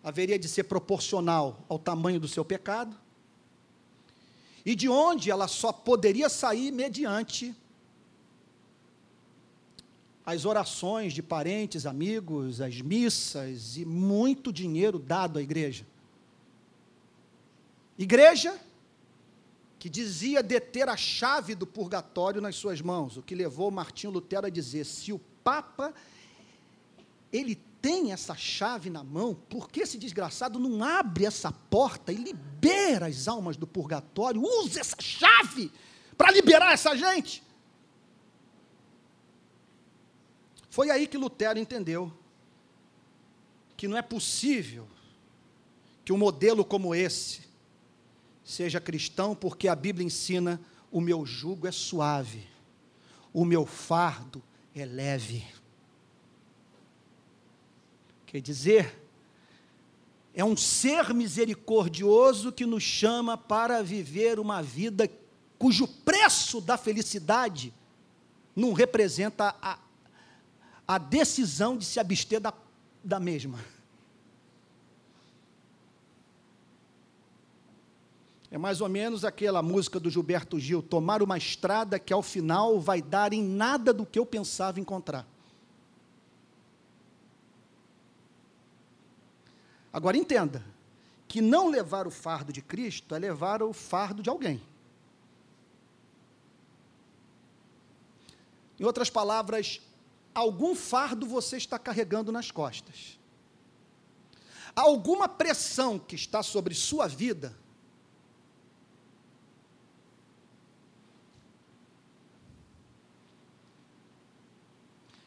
haveria 0.02 0.38
de 0.38 0.48
ser 0.48 0.64
proporcional 0.64 1.64
ao 1.68 1.78
tamanho 1.78 2.20
do 2.20 2.28
seu 2.28 2.44
pecado, 2.44 2.96
e 4.64 4.76
de 4.76 4.88
onde 4.88 5.30
ela 5.30 5.48
só 5.48 5.72
poderia 5.72 6.28
sair 6.28 6.70
mediante 6.70 7.54
as 10.24 10.44
orações 10.44 11.12
de 11.12 11.22
parentes, 11.22 11.84
amigos, 11.84 12.60
as 12.60 12.80
missas 12.80 13.76
e 13.76 13.84
muito 13.84 14.52
dinheiro 14.52 14.98
dado 14.98 15.38
à 15.38 15.42
igreja. 15.42 15.86
Igreja 17.98 18.58
que 19.78 19.88
dizia 19.88 20.42
deter 20.42 20.88
a 20.88 20.96
chave 20.96 21.56
do 21.56 21.66
purgatório 21.66 22.40
nas 22.40 22.54
suas 22.54 22.80
mãos, 22.80 23.16
o 23.16 23.22
que 23.22 23.34
levou 23.34 23.70
Martinho 23.70 24.12
Lutero 24.12 24.46
a 24.46 24.50
dizer: 24.50 24.84
se 24.84 25.12
o 25.12 25.18
Papa 25.42 25.92
ele 27.32 27.56
tem 27.80 28.12
essa 28.12 28.36
chave 28.36 28.88
na 28.88 29.02
mão, 29.02 29.34
por 29.34 29.68
que 29.68 29.80
esse 29.80 29.98
desgraçado 29.98 30.60
não 30.60 30.84
abre 30.84 31.26
essa 31.26 31.50
porta 31.50 32.12
e 32.12 32.16
libera 32.16 33.06
as 33.06 33.26
almas 33.26 33.56
do 33.56 33.66
purgatório? 33.66 34.40
Use 34.40 34.78
essa 34.78 34.96
chave 35.00 35.72
para 36.16 36.30
liberar 36.30 36.72
essa 36.72 36.96
gente. 36.96 37.42
Foi 40.72 40.90
aí 40.90 41.06
que 41.06 41.18
Lutero 41.18 41.58
entendeu 41.58 42.10
que 43.76 43.86
não 43.86 43.94
é 43.94 44.00
possível 44.00 44.88
que 46.02 46.14
um 46.14 46.16
modelo 46.16 46.64
como 46.64 46.94
esse 46.94 47.42
seja 48.42 48.80
cristão, 48.80 49.34
porque 49.34 49.68
a 49.68 49.76
Bíblia 49.76 50.06
ensina: 50.06 50.58
o 50.90 50.98
meu 50.98 51.26
jugo 51.26 51.66
é 51.66 51.70
suave, 51.70 52.48
o 53.34 53.44
meu 53.44 53.66
fardo 53.66 54.42
é 54.74 54.86
leve. 54.86 55.44
Quer 58.24 58.40
dizer, 58.40 58.98
é 60.32 60.42
um 60.42 60.56
ser 60.56 61.12
misericordioso 61.12 62.50
que 62.50 62.64
nos 62.64 62.82
chama 62.82 63.36
para 63.36 63.82
viver 63.82 64.40
uma 64.40 64.62
vida 64.62 65.06
cujo 65.58 65.86
preço 65.86 66.62
da 66.62 66.78
felicidade 66.78 67.74
não 68.56 68.72
representa 68.72 69.54
a, 69.60 69.78
a 70.86 70.98
decisão 70.98 71.76
de 71.76 71.84
se 71.84 71.98
abster 72.00 72.40
da, 72.40 72.52
da 73.02 73.20
mesma. 73.20 73.58
É 78.50 78.58
mais 78.58 78.82
ou 78.82 78.88
menos 78.88 79.24
aquela 79.24 79.62
música 79.62 79.98
do 79.98 80.10
Gilberto 80.10 80.60
Gil: 80.60 80.82
tomar 80.82 81.22
uma 81.22 81.38
estrada 81.38 81.98
que 81.98 82.12
ao 82.12 82.22
final 82.22 82.78
vai 82.78 83.00
dar 83.00 83.32
em 83.32 83.42
nada 83.42 83.94
do 83.94 84.04
que 84.04 84.18
eu 84.18 84.26
pensava 84.26 84.78
encontrar. 84.78 85.26
Agora 89.90 90.16
entenda 90.16 90.62
que 91.26 91.40
não 91.40 91.70
levar 91.70 92.06
o 92.06 92.10
fardo 92.10 92.52
de 92.52 92.60
Cristo 92.60 93.14
é 93.14 93.18
levar 93.18 93.62
o 93.62 93.72
fardo 93.72 94.22
de 94.22 94.28
alguém. 94.28 94.60
Em 98.78 98.84
outras 98.84 99.08
palavras, 99.08 99.80
algum 100.34 100.74
fardo 100.74 101.26
você 101.26 101.56
está 101.56 101.78
carregando 101.78 102.32
nas 102.32 102.50
costas. 102.50 103.18
Alguma 104.74 105.28
pressão 105.28 105.98
que 105.98 106.14
está 106.14 106.42
sobre 106.42 106.74
sua 106.74 107.06
vida 107.06 107.54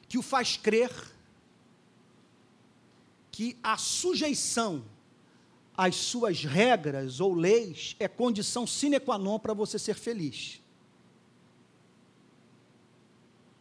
que 0.08 0.18
o 0.18 0.22
faz 0.22 0.58
crer 0.58 0.92
que 3.32 3.58
a 3.62 3.78
sujeição 3.78 4.86
às 5.76 5.96
suas 5.98 6.46
regras 6.46 7.20
ou 7.20 7.34
leis 7.34 7.96
é 8.00 8.08
condição 8.08 8.66
sine 8.66 8.98
qua 8.98 9.18
non 9.18 9.38
para 9.38 9.54
você 9.54 9.78
ser 9.78 9.96
feliz. 9.96 10.62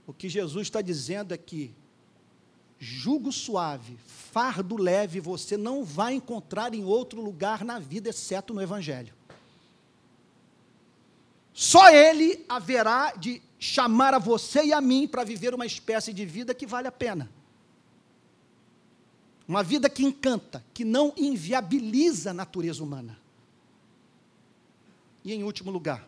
O 0.07 0.13
que 0.13 0.29
Jesus 0.29 0.67
está 0.67 0.81
dizendo 0.81 1.33
é 1.33 1.39
que 1.39 1.75
jugo 2.79 3.33
suave, 3.33 3.97
fardo 4.07 4.77
leve, 4.77 5.21
você 5.21 5.57
não 5.57 5.85
vai 5.85 6.15
encontrar 6.15 6.75
em 6.75 6.85
outro 6.85 7.21
lugar 7.21 7.65
na 7.65 7.79
vida, 7.79 8.11
exceto 8.11 8.53
no 8.53 8.61
Evangelho. 8.61 9.15
Só 11.53 11.89
Ele 11.89 12.45
haverá 12.49 13.13
de 13.13 13.41
chamar 13.59 14.13
a 14.13 14.19
você 14.19 14.65
e 14.65 14.73
a 14.73 14.81
mim 14.81 15.07
para 15.07 15.25
viver 15.25 15.55
uma 15.55 15.65
espécie 15.65 16.13
de 16.13 16.27
vida 16.27 16.53
que 16.53 16.67
vale 16.67 16.89
a 16.89 16.93
pena. 16.93 17.31
Uma 19.47 19.63
vida 19.63 19.89
que 19.89 20.05
encanta, 20.05 20.65
que 20.75 20.85
não 20.85 21.15
inviabiliza 21.17 22.31
a 22.31 22.35
natureza 22.35 22.83
humana. 22.83 23.19
E 25.25 25.33
em 25.33 25.45
último 25.45 25.71
lugar, 25.71 26.07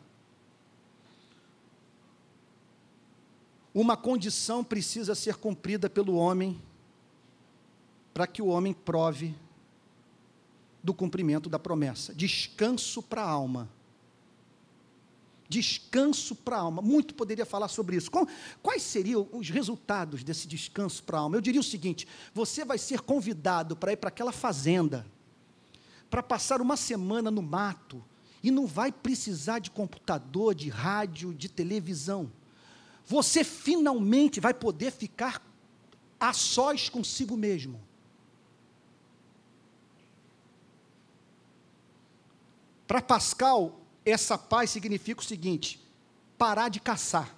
uma 3.78 3.94
condição 3.96 4.64
precisa 4.64 5.14
ser 5.14 5.36
cumprida 5.36 5.90
pelo 5.90 6.14
homem 6.14 6.60
para 8.14 8.26
que 8.26 8.40
o 8.40 8.46
homem 8.46 8.72
prove 8.72 9.34
do 10.82 10.94
cumprimento 10.94 11.50
da 11.50 11.58
promessa: 11.58 12.14
descanso 12.14 13.02
para 13.02 13.22
a 13.22 13.28
alma 13.28 13.68
descanso 15.48 16.34
para 16.34 16.56
a 16.56 16.60
alma. 16.60 16.82
Muito 16.82 17.14
poderia 17.14 17.46
falar 17.46 17.68
sobre 17.68 17.96
isso. 17.96 18.10
Quais 18.62 18.82
seriam 18.82 19.28
os 19.32 19.48
resultados 19.48 20.24
desse 20.24 20.48
descanso 20.48 21.02
para 21.04 21.18
a 21.18 21.20
alma? 21.20 21.36
Eu 21.36 21.40
diria 21.40 21.60
o 21.60 21.64
seguinte: 21.64 22.08
você 22.34 22.64
vai 22.64 22.78
ser 22.78 23.00
convidado 23.00 23.76
para 23.76 23.92
ir 23.92 23.96
para 23.96 24.08
aquela 24.08 24.32
fazenda, 24.32 25.06
para 26.10 26.22
passar 26.22 26.60
uma 26.60 26.76
semana 26.76 27.30
no 27.30 27.42
mato, 27.42 28.02
e 28.42 28.50
não 28.50 28.66
vai 28.66 28.90
precisar 28.90 29.58
de 29.58 29.70
computador, 29.70 30.54
de 30.54 30.68
rádio, 30.68 31.34
de 31.34 31.48
televisão. 31.48 32.30
Você 33.06 33.44
finalmente 33.44 34.40
vai 34.40 34.52
poder 34.52 34.90
ficar 34.90 35.40
a 36.18 36.32
sós 36.32 36.88
consigo 36.88 37.36
mesmo. 37.36 37.80
Para 42.86 43.00
Pascal, 43.00 43.80
essa 44.04 44.36
paz 44.36 44.70
significa 44.70 45.20
o 45.20 45.24
seguinte: 45.24 45.80
parar 46.36 46.68
de 46.68 46.80
caçar. 46.80 47.32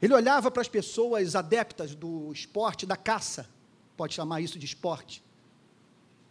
Ele 0.00 0.12
olhava 0.12 0.50
para 0.50 0.60
as 0.60 0.68
pessoas 0.68 1.34
adeptas 1.34 1.94
do 1.94 2.32
esporte, 2.32 2.84
da 2.84 2.96
caça, 2.96 3.48
pode 3.96 4.14
chamar 4.14 4.40
isso 4.40 4.58
de 4.58 4.66
esporte, 4.66 5.22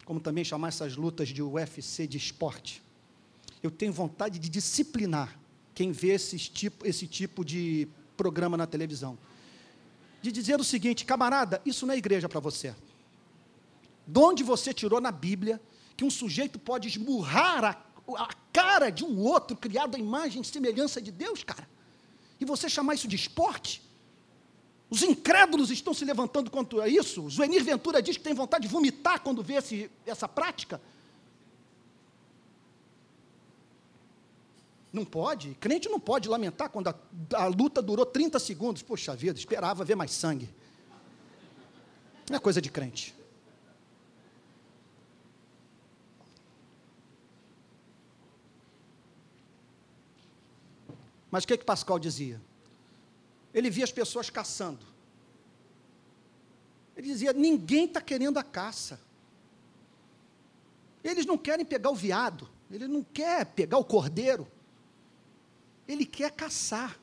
como 0.05 0.19
também 0.19 0.43
chamar 0.43 0.67
essas 0.67 0.95
lutas 0.95 1.29
de 1.29 1.41
UFC 1.41 2.05
de 2.05 2.17
esporte. 2.17 2.83
Eu 3.63 3.71
tenho 3.71 3.93
vontade 3.93 4.37
de 4.37 4.49
disciplinar 4.49 5.40
quem 5.73 5.91
vê 5.91 6.09
esse 6.09 6.37
tipo, 6.37 6.85
esse 6.85 7.07
tipo 7.07 7.43
de 7.45 7.87
programa 8.17 8.57
na 8.57 8.67
televisão. 8.67 9.17
De 10.21 10.31
dizer 10.31 10.59
o 10.59 10.63
seguinte, 10.63 11.05
camarada, 11.05 11.61
isso 11.65 11.85
não 11.85 11.93
é 11.93 11.97
igreja 11.97 12.29
para 12.29 12.39
você. 12.39 12.75
De 14.05 14.19
onde 14.19 14.43
você 14.43 14.73
tirou 14.73 15.01
na 15.01 15.11
Bíblia 15.11 15.61
que 15.97 16.03
um 16.03 16.09
sujeito 16.09 16.59
pode 16.59 16.87
esmurrar 16.87 17.63
a 17.63 17.91
a 18.15 18.29
cara 18.51 18.89
de 18.89 19.03
um 19.03 19.19
outro 19.19 19.55
criado 19.55 19.95
à 19.95 19.99
imagem 19.99 20.41
e 20.41 20.45
semelhança 20.45 21.01
de 21.01 21.11
Deus, 21.11 21.43
cara. 21.43 21.67
E 22.39 22.45
você 22.45 22.69
chamar 22.69 22.95
isso 22.95 23.07
de 23.07 23.15
esporte? 23.15 23.81
Os 24.89 25.01
incrédulos 25.03 25.71
estão 25.71 25.93
se 25.93 26.03
levantando 26.03 26.49
contra 26.51 26.87
isso. 26.87 27.29
Zuenir 27.29 27.63
Ventura 27.63 28.01
diz 28.01 28.17
que 28.17 28.23
tem 28.23 28.33
vontade 28.33 28.67
de 28.67 28.73
vomitar 28.73 29.21
quando 29.21 29.41
vê 29.41 29.55
esse, 29.55 29.89
essa 30.05 30.27
prática. 30.27 30.81
Não 34.91 35.05
pode. 35.05 35.55
Crente 35.55 35.87
não 35.87 35.99
pode 35.99 36.27
lamentar 36.27 36.69
quando 36.69 36.89
a, 36.89 36.95
a 37.33 37.45
luta 37.47 37.81
durou 37.81 38.05
30 38.05 38.39
segundos. 38.39 38.81
Poxa 38.81 39.15
vida, 39.15 39.39
esperava 39.39 39.85
ver 39.85 39.95
mais 39.95 40.11
sangue. 40.11 40.49
Não 42.29 42.37
é 42.37 42.39
coisa 42.39 42.61
de 42.61 42.69
crente. 42.69 43.15
Mas 51.29 51.45
o 51.45 51.47
que, 51.47 51.57
que 51.57 51.63
Pascal 51.63 51.97
dizia? 51.97 52.41
Ele 53.53 53.69
via 53.69 53.85
as 53.85 53.91
pessoas 53.91 54.29
caçando. 54.29 54.85
Ele 56.95 57.07
dizia: 57.07 57.31
ninguém 57.31 57.85
está 57.85 58.01
querendo 58.01 58.37
a 58.37 58.43
caça. 58.43 58.99
Eles 61.03 61.25
não 61.25 61.37
querem 61.37 61.65
pegar 61.65 61.89
o 61.89 61.95
viado, 61.95 62.47
Ele 62.69 62.87
não 62.87 63.03
quer 63.03 63.45
pegar 63.45 63.77
o 63.77 63.85
cordeiro. 63.85 64.47
Ele 65.91 66.05
quer 66.05 66.31
caçar. 66.31 66.97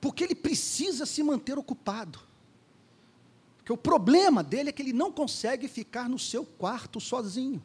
Porque 0.00 0.22
ele 0.22 0.36
precisa 0.36 1.04
se 1.04 1.20
manter 1.20 1.58
ocupado. 1.58 2.20
Porque 3.56 3.72
o 3.72 3.76
problema 3.76 4.44
dele 4.44 4.68
é 4.68 4.72
que 4.72 4.80
ele 4.80 4.92
não 4.92 5.10
consegue 5.10 5.66
ficar 5.66 6.08
no 6.08 6.16
seu 6.16 6.44
quarto 6.44 7.00
sozinho. 7.00 7.60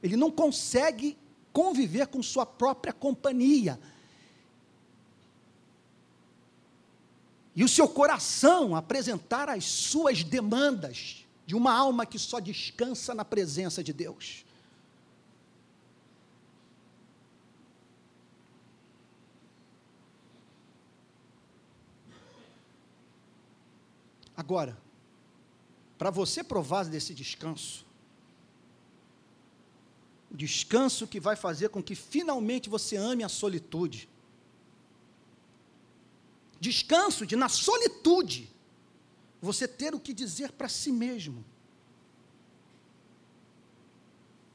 Ele 0.00 0.16
não 0.16 0.30
consegue 0.30 1.18
conviver 1.52 2.06
com 2.06 2.22
sua 2.22 2.46
própria 2.46 2.92
companhia. 2.92 3.80
E 7.56 7.64
o 7.64 7.68
seu 7.68 7.88
coração 7.88 8.76
apresentar 8.76 9.48
as 9.48 9.64
suas 9.64 10.22
demandas 10.22 11.26
de 11.44 11.56
uma 11.56 11.72
alma 11.72 12.06
que 12.06 12.20
só 12.20 12.38
descansa 12.38 13.12
na 13.16 13.24
presença 13.24 13.82
de 13.82 13.92
Deus. 13.92 14.44
Agora, 24.40 24.74
para 25.98 26.10
você 26.10 26.42
provar 26.42 26.86
desse 26.86 27.12
descanso, 27.12 27.84
o 30.30 30.34
descanso 30.34 31.06
que 31.06 31.20
vai 31.20 31.36
fazer 31.36 31.68
com 31.68 31.82
que 31.82 31.94
finalmente 31.94 32.66
você 32.70 32.96
ame 32.96 33.22
a 33.22 33.28
solitude. 33.28 34.08
Descanso 36.58 37.26
de, 37.26 37.36
na 37.36 37.50
solitude, 37.50 38.50
você 39.42 39.68
ter 39.68 39.94
o 39.94 40.00
que 40.00 40.14
dizer 40.14 40.52
para 40.52 40.70
si 40.70 40.90
mesmo. 40.90 41.44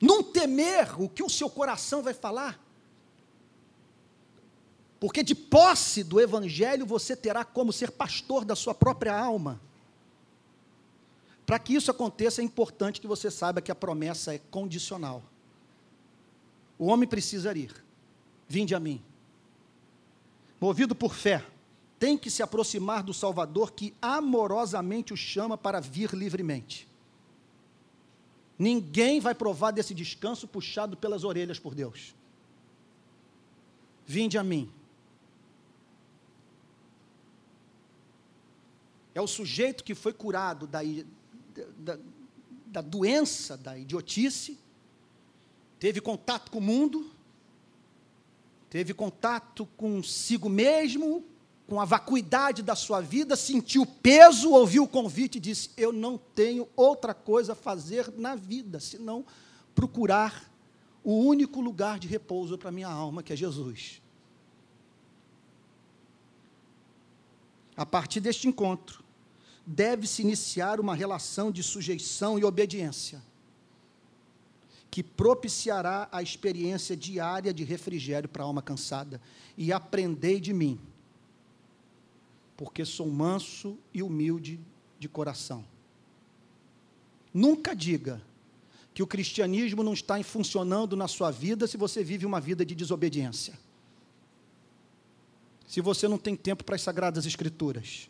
Não 0.02 0.24
temer 0.24 1.00
o 1.00 1.08
que 1.08 1.22
o 1.22 1.30
seu 1.30 1.48
coração 1.48 2.02
vai 2.02 2.16
falar. 2.16 2.60
Porque 5.00 5.22
de 5.22 5.36
posse 5.36 6.04
do 6.04 6.20
Evangelho 6.20 6.88
você 6.88 7.16
terá 7.16 7.46
como 7.46 7.72
ser 7.72 7.92
pastor 7.92 8.44
da 8.44 8.56
sua 8.56 8.74
própria 8.74 9.16
alma. 9.16 9.62
Para 11.46 11.60
que 11.60 11.76
isso 11.76 11.92
aconteça, 11.92 12.42
é 12.42 12.44
importante 12.44 13.00
que 13.00 13.08
você 13.08 13.30
saiba 13.30 13.62
que 13.62 13.72
a 13.72 13.76
promessa 13.76 14.34
é 14.34 14.40
condicional. 14.40 15.24
O 16.78 16.88
homem 16.88 17.08
precisa 17.08 17.56
ir. 17.56 17.84
Vinde 18.48 18.74
a 18.74 18.80
mim. 18.80 19.02
Movido 20.60 20.96
por 20.96 21.14
fé, 21.14 21.46
tem 22.00 22.18
que 22.18 22.30
se 22.30 22.42
aproximar 22.42 23.04
do 23.04 23.14
Salvador 23.14 23.72
que 23.74 23.94
amorosamente 24.02 25.14
o 25.14 25.18
chama 25.18 25.58
para 25.58 25.80
vir 25.80 26.14
livremente. 26.14 26.88
Ninguém 28.58 29.20
vai 29.20 29.36
provar 29.36 29.72
desse 29.72 29.94
descanso 29.94 30.48
puxado 30.48 30.96
pelas 30.98 31.24
orelhas 31.24 31.60
por 31.60 31.76
Deus. 31.76 32.16
Vinde 34.06 34.38
a 34.38 34.44
mim. 34.44 34.72
É 39.14 39.22
o 39.22 39.28
sujeito 39.28 39.84
que 39.84 39.96
foi 39.96 40.14
curado 40.14 40.68
da, 40.68 40.80
da, 41.78 41.98
da 42.66 42.82
doença, 42.82 43.56
da 43.56 43.78
idiotice, 43.78 44.58
teve 45.80 46.02
contato 46.02 46.52
com 46.52 46.58
o 46.58 46.62
mundo, 46.62 47.12
teve 48.70 48.94
contato 48.94 49.66
consigo 49.78 50.50
mesmo, 50.50 51.24
com 51.68 51.80
a 51.80 51.86
vacuidade 51.86 52.62
da 52.62 52.76
sua 52.76 53.02
vida, 53.02 53.36
sentiu 53.36 53.86
peso, 53.86 54.52
ouviu 54.52 54.84
o 54.84 54.88
convite 54.88 55.38
e 55.38 55.42
disse: 55.42 55.70
Eu 55.76 55.92
não 55.92 56.18
tenho 56.18 56.68
outra 56.76 57.14
coisa 57.14 57.54
a 57.54 57.56
fazer 57.56 58.12
na 58.18 58.36
vida 58.36 58.80
senão 58.80 59.26
procurar 59.74 60.52
o 61.04 61.14
único 61.14 61.62
lugar 61.62 62.00
de 62.00 62.08
repouso 62.08 62.58
para 62.58 62.72
minha 62.72 62.88
alma, 62.88 63.22
que 63.22 63.32
é 63.32 63.36
Jesus. 63.36 64.02
A 67.78 67.86
partir 67.86 68.20
deste 68.20 68.48
encontro, 68.48 69.05
deve-se 69.66 70.22
iniciar 70.22 70.80
uma 70.80 70.96
relação 70.96 71.52
de 71.52 71.64
sujeição 71.64 72.38
e 72.38 72.44
obediência 72.44 73.22
que 74.96 75.04
propiciará 75.04 76.08
a 76.10 76.24
experiência 76.24 76.96
diária 76.96 77.54
de 77.54 77.66
refrigério 77.66 78.30
para 78.30 78.44
a 78.44 78.46
alma 78.46 78.62
cansada. 78.62 79.20
E 79.58 79.74
aprendei 79.74 80.40
de 80.40 80.54
mim, 80.54 80.80
porque 82.56 82.86
sou 82.86 83.10
manso 83.10 83.78
e 83.94 84.02
humilde 84.02 84.58
de 84.98 85.10
coração. 85.10 85.66
Nunca 87.34 87.76
diga 87.76 88.22
que 88.94 89.04
o 89.04 89.08
cristianismo 89.08 89.84
não 89.84 89.92
está 89.92 90.24
funcionando 90.24 90.96
na 90.96 91.10
sua 91.10 91.30
vida 91.30 91.68
se 91.68 91.76
você 91.76 92.02
vive 92.02 92.26
uma 92.26 92.40
vida 92.40 92.66
de 92.66 92.74
desobediência. 92.74 93.60
Se 95.68 95.82
você 95.82 96.08
não 96.08 96.18
tem 96.18 96.38
tempo 96.38 96.64
para 96.64 96.76
as 96.76 96.82
sagradas 96.82 97.26
escrituras. 97.26 98.10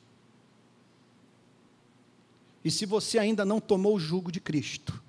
E 2.66 2.72
se 2.72 2.86
você 2.86 3.18
ainda 3.18 3.45
não 3.45 3.61
tomou 3.61 3.95
o 3.95 3.99
jugo 3.99 4.30
de 4.30 4.41
Cristo. 4.41 5.01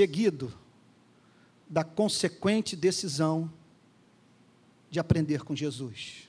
seguido 0.00 0.52
da 1.68 1.84
consequente 1.84 2.74
decisão 2.74 3.52
de 4.90 4.98
aprender 4.98 5.42
com 5.42 5.54
Jesus. 5.54 6.28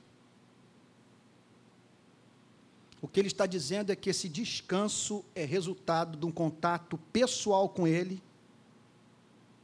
O 3.01 3.07
que 3.07 3.19
ele 3.19 3.27
está 3.27 3.45
dizendo 3.45 3.91
é 3.91 3.95
que 3.95 4.09
esse 4.09 4.27
descanso 4.27 5.23
é 5.34 5.45
resultado 5.45 6.17
de 6.17 6.25
um 6.25 6.32
contato 6.32 6.97
pessoal 7.11 7.69
com 7.69 7.88
Ele, 7.88 8.21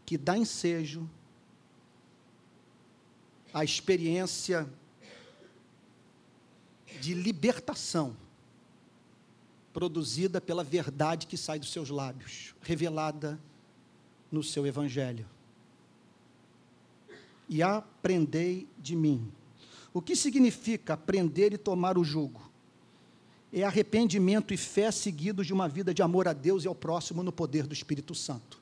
que 0.05 0.17
dá 0.17 0.37
ensejo 0.37 1.07
à 3.53 3.63
experiência 3.63 4.67
de 6.99 7.13
libertação 7.13 8.15
produzida 9.73 10.41
pela 10.41 10.63
verdade 10.63 11.27
que 11.27 11.37
sai 11.37 11.59
dos 11.59 11.71
seus 11.71 11.89
lábios, 11.89 12.55
revelada 12.61 13.39
no 14.31 14.41
seu 14.41 14.65
evangelho. 14.65 15.25
E 17.47 17.61
aprendei 17.61 18.67
de 18.79 18.95
mim. 18.95 19.31
O 19.93 20.01
que 20.01 20.15
significa 20.15 20.93
aprender 20.93 21.53
e 21.53 21.57
tomar 21.57 21.97
o 21.97 22.03
jugo? 22.03 22.51
É 23.53 23.63
arrependimento 23.63 24.53
e 24.53 24.57
fé 24.57 24.91
seguidos 24.91 25.45
de 25.45 25.53
uma 25.53 25.69
vida 25.69 25.93
de 25.93 26.01
amor 26.01 26.27
a 26.27 26.33
Deus 26.33 26.65
e 26.65 26.67
ao 26.67 26.75
próximo 26.75 27.23
no 27.23 27.31
poder 27.31 27.65
do 27.67 27.73
Espírito 27.73 28.13
Santo. 28.13 28.61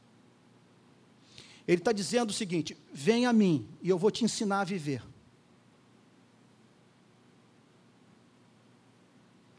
Ele 1.68 1.80
está 1.80 1.92
dizendo 1.92 2.30
o 2.30 2.34
seguinte: 2.34 2.78
vem 2.94 3.26
a 3.26 3.34
mim 3.34 3.66
e 3.82 3.90
eu 3.90 3.98
vou 3.98 4.12
te 4.12 4.24
ensinar 4.24 4.62
a 4.62 4.66
viver. 4.66 5.02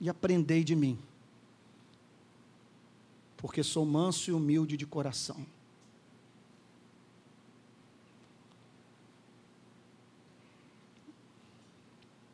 E 0.01 0.09
aprendei 0.09 0.63
de 0.63 0.77
mim, 0.77 0.99
porque 3.37 3.63
sou 3.63 3.85
manso 3.85 4.31
e 4.31 4.33
humilde 4.33 4.77
de 4.77 4.87
coração. 4.87 5.47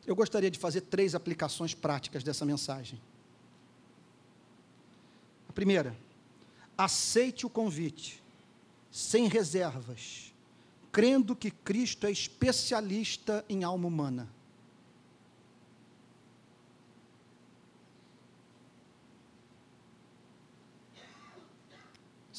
Eu 0.05 0.15
gostaria 0.15 0.51
de 0.51 0.59
fazer 0.59 0.81
três 0.81 1.15
aplicações 1.15 1.73
práticas 1.73 2.23
dessa 2.23 2.45
mensagem. 2.45 2.99
A 5.47 5.53
primeira, 5.53 5.95
aceite 6.77 7.45
o 7.45 7.49
convite, 7.49 8.21
sem 8.91 9.27
reservas, 9.27 10.33
crendo 10.91 11.35
que 11.35 11.49
Cristo 11.49 12.05
é 12.05 12.11
especialista 12.11 13.45
em 13.47 13.63
alma 13.63 13.87
humana. 13.87 14.27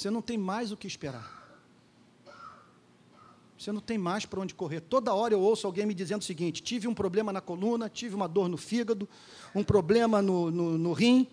Você 0.04 0.10
não 0.10 0.20
tem 0.20 0.36
mais 0.36 0.70
o 0.70 0.76
que 0.76 0.86
esperar. 0.86 1.42
Você 3.56 3.72
não 3.72 3.80
tem 3.80 3.96
mais 3.96 4.26
para 4.26 4.38
onde 4.38 4.54
correr. 4.54 4.82
Toda 4.82 5.14
hora 5.14 5.32
eu 5.32 5.40
ouço 5.40 5.66
alguém 5.66 5.86
me 5.86 5.94
dizendo 5.94 6.20
o 6.20 6.24
seguinte: 6.26 6.62
tive 6.62 6.86
um 6.86 6.92
problema 6.92 7.32
na 7.32 7.40
coluna, 7.40 7.88
tive 7.88 8.14
uma 8.14 8.28
dor 8.28 8.46
no 8.46 8.58
fígado, 8.58 9.08
um 9.54 9.64
problema 9.64 10.20
no, 10.20 10.50
no, 10.50 10.76
no 10.76 10.92
rim, 10.92 11.26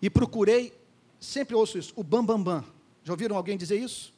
e 0.00 0.08
procurei, 0.08 0.72
sempre 1.18 1.56
ouço 1.56 1.76
isso, 1.76 1.92
o 1.96 2.04
Bambambam. 2.04 2.60
Bam, 2.60 2.60
Bam. 2.60 2.72
Já 3.02 3.12
ouviram 3.12 3.36
alguém 3.36 3.56
dizer 3.56 3.80
isso? 3.80 4.14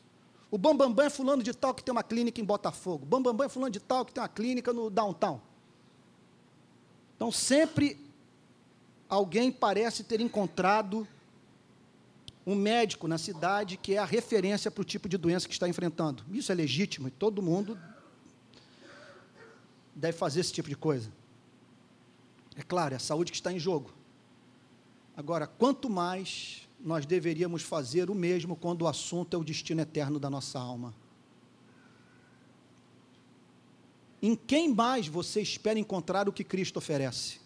O 0.51 0.59
Bambambam 0.59 0.93
Bam, 0.93 1.05
é 1.07 1.09
fulano 1.09 1.43
de 1.43 1.55
tal 1.55 1.73
que 1.73 1.83
tem 1.83 1.93
uma 1.93 2.03
clínica 2.03 2.39
em 2.39 2.45
Botafogo. 2.45 3.05
O 3.05 3.07
Bambambam 3.07 3.35
Bam, 3.39 3.47
é 3.47 3.49
fulano 3.49 3.73
de 3.73 3.81
tal 3.81 4.05
que 4.05 4.13
tem 4.13 4.21
uma 4.21 4.29
clínica 4.29 4.75
no 4.75 4.91
downtown. 4.91 5.41
Então, 7.17 7.33
sempre 7.33 7.99
alguém 9.09 9.51
parece 9.51 10.05
ter 10.05 10.21
encontrado 10.21 11.09
um 12.47 12.55
médico 12.55 13.09
na 13.09 13.19
cidade 13.19 13.77
que 13.77 13.95
é 13.95 13.99
a 13.99 14.05
referência 14.05 14.71
para 14.71 14.81
o 14.81 14.85
tipo 14.85 15.09
de 15.09 15.19
doença 15.19 15.49
que 15.49 15.53
está 15.53 15.69
enfrentando. 15.69 16.25
Isso 16.31 16.53
é 16.53 16.55
legítimo 16.55 17.09
e 17.09 17.11
todo 17.11 17.43
mundo 17.43 17.77
deve 19.95 20.17
fazer 20.17 20.41
esse 20.41 20.53
tipo 20.53 20.69
de 20.69 20.77
coisa. 20.77 21.11
É 22.55 22.63
claro, 22.63 22.95
é 22.95 22.97
a 22.97 23.01
saúde 23.01 23.33
que 23.33 23.37
está 23.37 23.53
em 23.53 23.59
jogo. 23.59 23.93
Agora, 25.17 25.47
quanto 25.47 25.91
mais 25.91 26.69
nós 26.79 27.05
deveríamos 27.05 27.63
fazer 27.63 28.11
o 28.11 28.15
mesmo 28.15 28.55
quando 28.55 28.83
o 28.83 28.87
assunto 28.87 29.35
é 29.35 29.39
o 29.39 29.45
destino 29.45 29.81
eterno 29.81 30.21
da 30.21 30.31
nossa 30.31 30.59
alma. 30.59 30.95
Em 34.23 34.37
quem 34.37 34.73
mais 34.73 35.09
você 35.09 35.41
espera 35.41 35.79
encontrar 35.79 36.29
o 36.29 36.33
que 36.33 36.45
Cristo 36.45 36.79
oferece? 36.79 37.41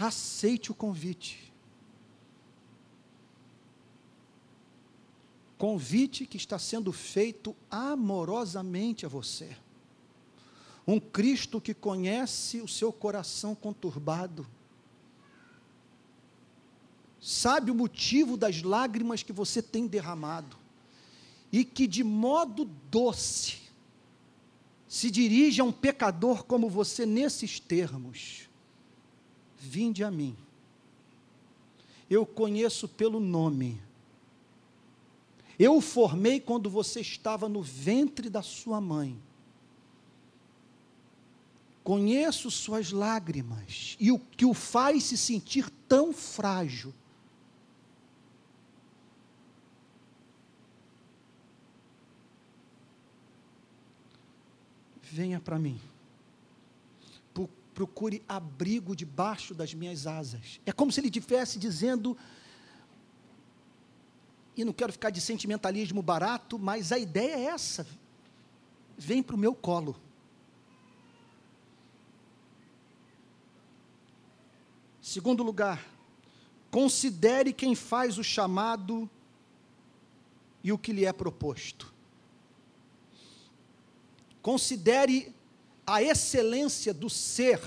Aceite 0.00 0.72
o 0.72 0.74
convite. 0.74 1.52
Convite 5.58 6.24
que 6.24 6.38
está 6.38 6.58
sendo 6.58 6.90
feito 6.90 7.54
amorosamente 7.70 9.04
a 9.04 9.10
você. 9.10 9.54
Um 10.86 10.98
Cristo 10.98 11.60
que 11.60 11.74
conhece 11.74 12.62
o 12.62 12.66
seu 12.66 12.90
coração 12.90 13.54
conturbado. 13.54 14.46
Sabe 17.20 17.70
o 17.70 17.74
motivo 17.74 18.38
das 18.38 18.62
lágrimas 18.62 19.22
que 19.22 19.34
você 19.34 19.60
tem 19.60 19.86
derramado. 19.86 20.56
E 21.52 21.62
que 21.62 21.86
de 21.86 22.02
modo 22.02 22.64
doce 22.90 23.58
se 24.88 25.10
dirige 25.10 25.60
a 25.60 25.64
um 25.64 25.72
pecador 25.72 26.44
como 26.44 26.70
você 26.70 27.04
nesses 27.04 27.60
termos: 27.60 28.49
Vinde 29.60 30.02
a 30.02 30.10
mim. 30.10 30.36
Eu 32.08 32.26
conheço 32.26 32.88
pelo 32.88 33.20
nome. 33.20 33.80
Eu 35.56 35.76
o 35.76 35.80
formei 35.80 36.40
quando 36.40 36.68
você 36.68 37.00
estava 37.00 37.48
no 37.48 37.62
ventre 37.62 38.28
da 38.28 38.42
sua 38.42 38.80
mãe 38.80 39.16
Conheço 41.82 42.50
suas 42.50 42.92
lágrimas 42.92 43.96
e 43.98 44.12
o 44.12 44.18
que 44.18 44.44
o 44.44 44.52
faz 44.52 45.02
se 45.02 45.16
sentir 45.16 45.70
tão 45.88 46.12
frágil. 46.12 46.92
Venha 55.02 55.40
para 55.40 55.58
mim. 55.58 55.80
Procure 57.80 58.22
abrigo 58.28 58.94
debaixo 58.94 59.54
das 59.54 59.72
minhas 59.72 60.06
asas. 60.06 60.60
É 60.66 60.70
como 60.70 60.92
se 60.92 61.00
ele 61.00 61.06
estivesse 61.08 61.58
dizendo, 61.58 62.14
e 64.54 64.66
não 64.66 64.72
quero 64.74 64.92
ficar 64.92 65.08
de 65.08 65.18
sentimentalismo 65.18 66.02
barato, 66.02 66.58
mas 66.58 66.92
a 66.92 66.98
ideia 66.98 67.36
é 67.36 67.44
essa: 67.44 67.86
vem 68.98 69.22
para 69.22 69.34
o 69.34 69.38
meu 69.38 69.54
colo. 69.54 69.96
Segundo 75.00 75.42
lugar, 75.42 75.82
considere 76.70 77.50
quem 77.50 77.74
faz 77.74 78.18
o 78.18 78.22
chamado 78.22 79.08
e 80.62 80.70
o 80.70 80.76
que 80.76 80.92
lhe 80.92 81.06
é 81.06 81.14
proposto. 81.14 81.94
Considere 84.42 85.34
a 85.90 86.00
excelência 86.00 86.94
do 86.94 87.10
ser 87.10 87.60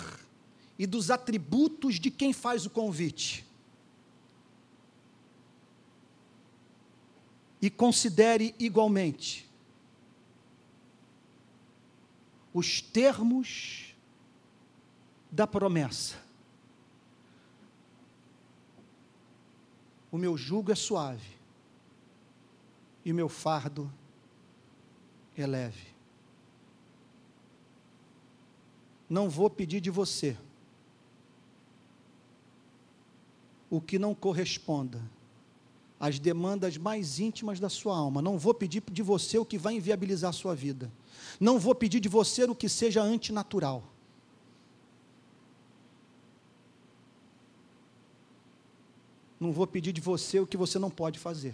e 0.79 0.87
dos 0.87 1.11
atributos 1.11 1.99
de 1.99 2.09
quem 2.09 2.31
faz 2.31 2.65
o 2.65 2.69
convite. 2.69 3.45
E 7.61 7.69
considere 7.69 8.55
igualmente 8.57 9.49
os 12.53 12.81
termos 12.81 13.93
da 15.29 15.45
promessa. 15.45 16.15
O 20.09 20.17
meu 20.17 20.37
jugo 20.37 20.71
é 20.71 20.75
suave 20.75 21.37
e 23.03 23.11
o 23.11 23.15
meu 23.15 23.27
fardo 23.27 23.91
é 25.35 25.45
leve. 25.45 25.92
Não 29.13 29.29
vou 29.29 29.47
pedir 29.47 29.79
de 29.79 29.91
você 29.91 30.35
o 33.69 33.79
que 33.79 33.99
não 33.99 34.15
corresponda 34.15 34.99
às 35.99 36.17
demandas 36.17 36.77
mais 36.77 37.19
íntimas 37.19 37.59
da 37.59 37.69
sua 37.69 37.95
alma. 37.95 38.23
Não 38.23 38.39
vou 38.39 38.55
pedir 38.55 38.81
de 38.91 39.03
você 39.03 39.37
o 39.37 39.45
que 39.45 39.55
vai 39.55 39.75
inviabilizar 39.75 40.31
a 40.31 40.33
sua 40.33 40.55
vida. 40.55 40.91
Não 41.39 41.59
vou 41.59 41.75
pedir 41.75 41.99
de 41.99 42.09
você 42.09 42.45
o 42.45 42.55
que 42.55 42.67
seja 42.67 43.03
antinatural. 43.03 43.83
não 49.39 49.51
vou 49.51 49.67
pedir 49.67 49.91
de 49.91 49.99
você 49.99 50.39
o 50.39 50.47
que 50.47 50.55
você 50.55 50.79
não 50.79 50.89
pode 50.89 51.19
fazer. 51.19 51.53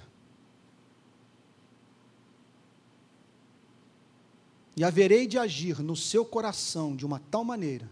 E 4.80 4.84
haverei 4.86 5.28
de 5.28 5.38
agir 5.38 5.80
no 5.80 5.94
seu 5.94 6.24
coração 6.24 6.96
de 6.96 7.06
uma 7.06 7.20
tal 7.30 7.44
maneira 7.44 7.86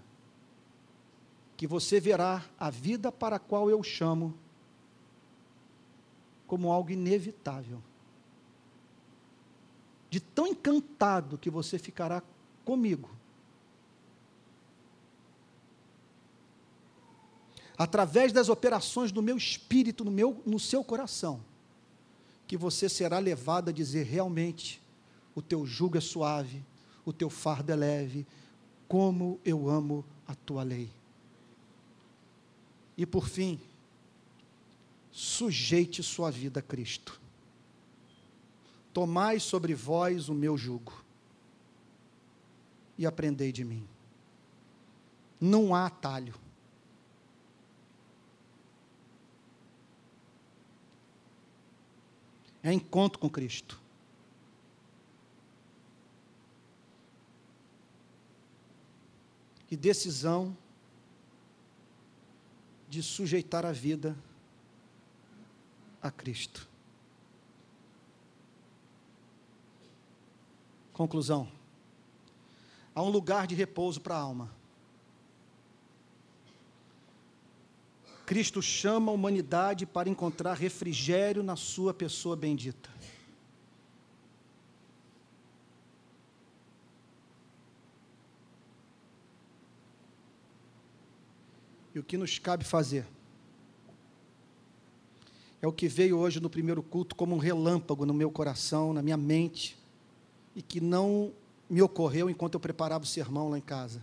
que 1.58 1.68
você 1.68 2.00
verá 2.00 2.46
a 2.58 2.70
vida 2.70 3.12
para 3.12 3.36
a 3.36 3.40
qual 3.40 3.70
eu 3.70 3.84
chamo 3.84 4.34
como 6.48 6.72
algo 6.72 6.90
inevitável. 6.90 7.84
De 10.10 10.22
tão 10.22 10.48
encantado 10.48 11.38
que 11.38 11.50
você 11.50 11.78
ficará 11.78 12.24
comigo, 12.64 13.10
através 17.78 18.32
das 18.32 18.48
operações 18.48 19.12
do 19.12 19.22
meu 19.22 19.36
espírito, 19.36 20.06
no, 20.06 20.12
meu, 20.12 20.42
no 20.46 20.58
seu 20.58 20.86
coração, 20.86 21.42
que 22.48 22.56
você 22.56 22.88
será 22.88 23.20
levado 23.20 23.72
a 23.72 23.74
dizer 23.74 24.04
realmente: 24.04 24.82
o 25.36 25.42
teu 25.42 25.66
jugo 25.66 25.98
é 25.98 26.02
suave, 26.02 26.64
o 27.10 27.14
teu 27.14 27.30
fardo 27.30 27.72
é 27.72 27.76
leve, 27.76 28.28
como 28.86 29.40
eu 29.46 29.70
amo 29.70 30.04
a 30.28 30.36
tua 30.36 30.62
lei. 30.62 30.90
E 32.98 33.06
por 33.06 33.30
fim, 33.30 33.58
sujeite 35.10 36.04
sua 36.04 36.30
vida 36.30 36.60
a 36.60 36.64
Cristo. 36.64 37.20
Tomai 38.94 39.40
sobre 39.40 39.74
vós 39.74 40.28
o 40.28 40.34
meu 40.34 40.58
jugo 40.58 41.02
e 42.98 43.06
aprendei 43.06 43.54
de 43.54 43.64
mim. 43.64 43.88
Não 45.40 45.74
há 45.74 45.86
atalho. 45.86 46.34
é 52.64 52.74
encontro 52.74 53.18
com 53.18 53.30
Cristo. 53.30 53.80
E 59.70 59.76
decisão 59.76 60.56
de 62.90 63.04
sujeitar 63.04 63.66
a 63.66 63.72
vida 63.72 64.16
a 66.02 66.10
Cristo. 66.10 66.68
Conclusão. 70.94 71.52
Há 72.96 73.04
um 73.04 73.10
lugar 73.10 73.46
de 73.46 73.54
repouso 73.54 74.02
para 74.02 74.16
a 74.16 74.20
alma. 74.20 74.52
Cristo 78.26 78.62
chama 78.62 79.12
a 79.12 79.16
humanidade 79.16 79.86
para 79.86 80.10
encontrar 80.10 80.56
refrigério 80.56 81.44
na 81.44 81.56
sua 81.56 81.94
pessoa 81.94 82.36
bendita. 82.36 82.90
E 91.98 92.00
o 92.00 92.04
que 92.04 92.16
nos 92.16 92.38
cabe 92.38 92.64
fazer? 92.64 93.08
É 95.60 95.66
o 95.66 95.74
que 95.74 95.88
veio 95.88 96.16
hoje 96.20 96.40
no 96.40 96.48
primeiro 96.48 96.84
culto 96.84 97.16
como 97.16 97.36
um 97.36 97.40
relâmpago 97.40 98.06
no 98.06 98.14
meu 98.14 98.30
coração, 98.30 98.94
na 98.94 99.02
minha 99.02 99.18
mente, 99.18 99.76
e 100.56 100.62
que 100.62 100.80
não 100.80 101.34
me 101.68 101.82
ocorreu 101.82 102.30
enquanto 102.30 102.54
eu 102.54 102.60
preparava 102.60 103.04
o 103.04 103.08
sermão 103.08 103.50
lá 103.50 103.58
em 103.58 103.62
casa. 103.62 104.00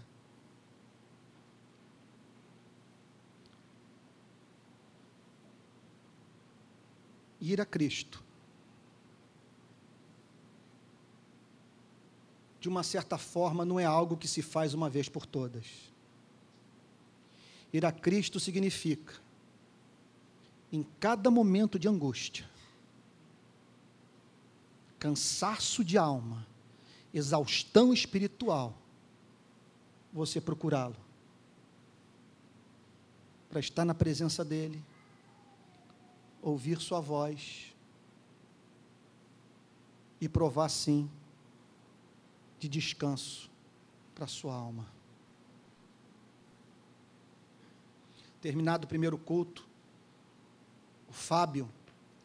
ir 7.40 7.60
a 7.60 7.64
Cristo. 7.64 8.24
De 12.58 12.68
uma 12.68 12.82
certa 12.82 13.18
forma, 13.18 13.64
não 13.64 13.78
é 13.78 13.84
algo 13.84 14.16
que 14.16 14.26
se 14.26 14.42
faz 14.42 14.74
uma 14.74 14.90
vez 14.90 15.08
por 15.08 15.26
todas. 15.26 15.93
Ir 17.74 17.84
a 17.84 17.90
Cristo 17.90 18.38
significa, 18.38 19.14
em 20.70 20.86
cada 21.00 21.28
momento 21.28 21.76
de 21.76 21.88
angústia, 21.88 22.48
cansaço 24.96 25.82
de 25.84 25.98
alma, 25.98 26.46
exaustão 27.12 27.92
espiritual, 27.92 28.78
você 30.12 30.40
procurá-lo, 30.40 30.94
para 33.50 33.58
estar 33.58 33.84
na 33.84 33.92
presença 33.92 34.44
dEle, 34.44 34.80
ouvir 36.40 36.80
Sua 36.80 37.00
voz 37.00 37.74
e 40.20 40.28
provar, 40.28 40.68
sim, 40.68 41.10
de 42.60 42.68
descanso 42.68 43.50
para 44.14 44.26
a 44.26 44.28
sua 44.28 44.54
alma. 44.54 44.93
Terminado 48.44 48.84
o 48.84 48.86
primeiro 48.86 49.16
culto, 49.16 49.66
o 51.08 51.12
Fábio, 51.14 51.66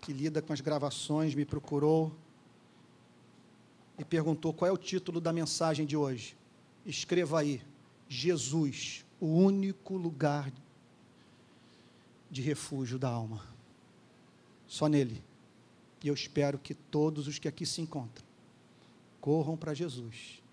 que 0.02 0.12
lida 0.12 0.42
com 0.42 0.52
as 0.52 0.60
gravações, 0.60 1.34
me 1.34 1.46
procurou 1.46 2.14
e 3.98 4.04
perguntou 4.04 4.54
qual 4.54 4.68
é 4.68 4.72
o 4.74 4.78
título 4.78 5.22
da 5.22 5.32
mensagem 5.32 5.86
de 5.86 5.96
hoje. 5.96 6.36
Escreva 6.86 7.40
aí: 7.40 7.62
Jesus, 8.10 9.06
o 9.18 9.28
único 9.28 9.96
lugar 9.96 10.52
de 12.30 12.42
refúgio 12.42 13.00
da 13.00 13.08
alma. 13.08 13.42
Só 14.68 14.88
nele. 14.88 15.24
E 16.04 16.10
eu 16.10 16.14
espero 16.14 16.60
que 16.60 16.74
todos 16.74 17.30
os 17.30 17.40
que 17.40 17.48
aqui 17.48 17.66
se 17.66 17.80
encontram 17.80 18.26
corram 19.22 19.56
para 19.56 19.74
Jesus 19.74 20.44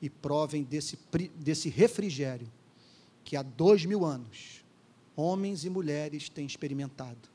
e 0.00 0.10
provem 0.10 0.64
desse, 0.64 0.98
desse 1.36 1.68
refrigério 1.68 2.50
que 3.22 3.36
há 3.36 3.42
dois 3.42 3.84
mil 3.84 4.04
anos 4.04 4.61
homens 5.16 5.64
e 5.64 5.70
mulheres 5.70 6.28
têm 6.28 6.46
experimentado. 6.46 7.28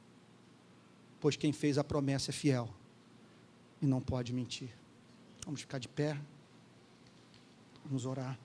Pois 1.19 1.35
quem 1.35 1.51
fez 1.51 1.77
a 1.77 1.83
promessa 1.83 2.31
é 2.31 2.33
fiel 2.33 2.69
e 3.81 3.85
não 3.85 4.01
pode 4.01 4.33
mentir. 4.33 4.69
Vamos 5.45 5.61
ficar 5.61 5.79
de 5.79 5.87
pé. 5.87 6.19
Vamos 7.85 8.05
orar. 8.05 8.37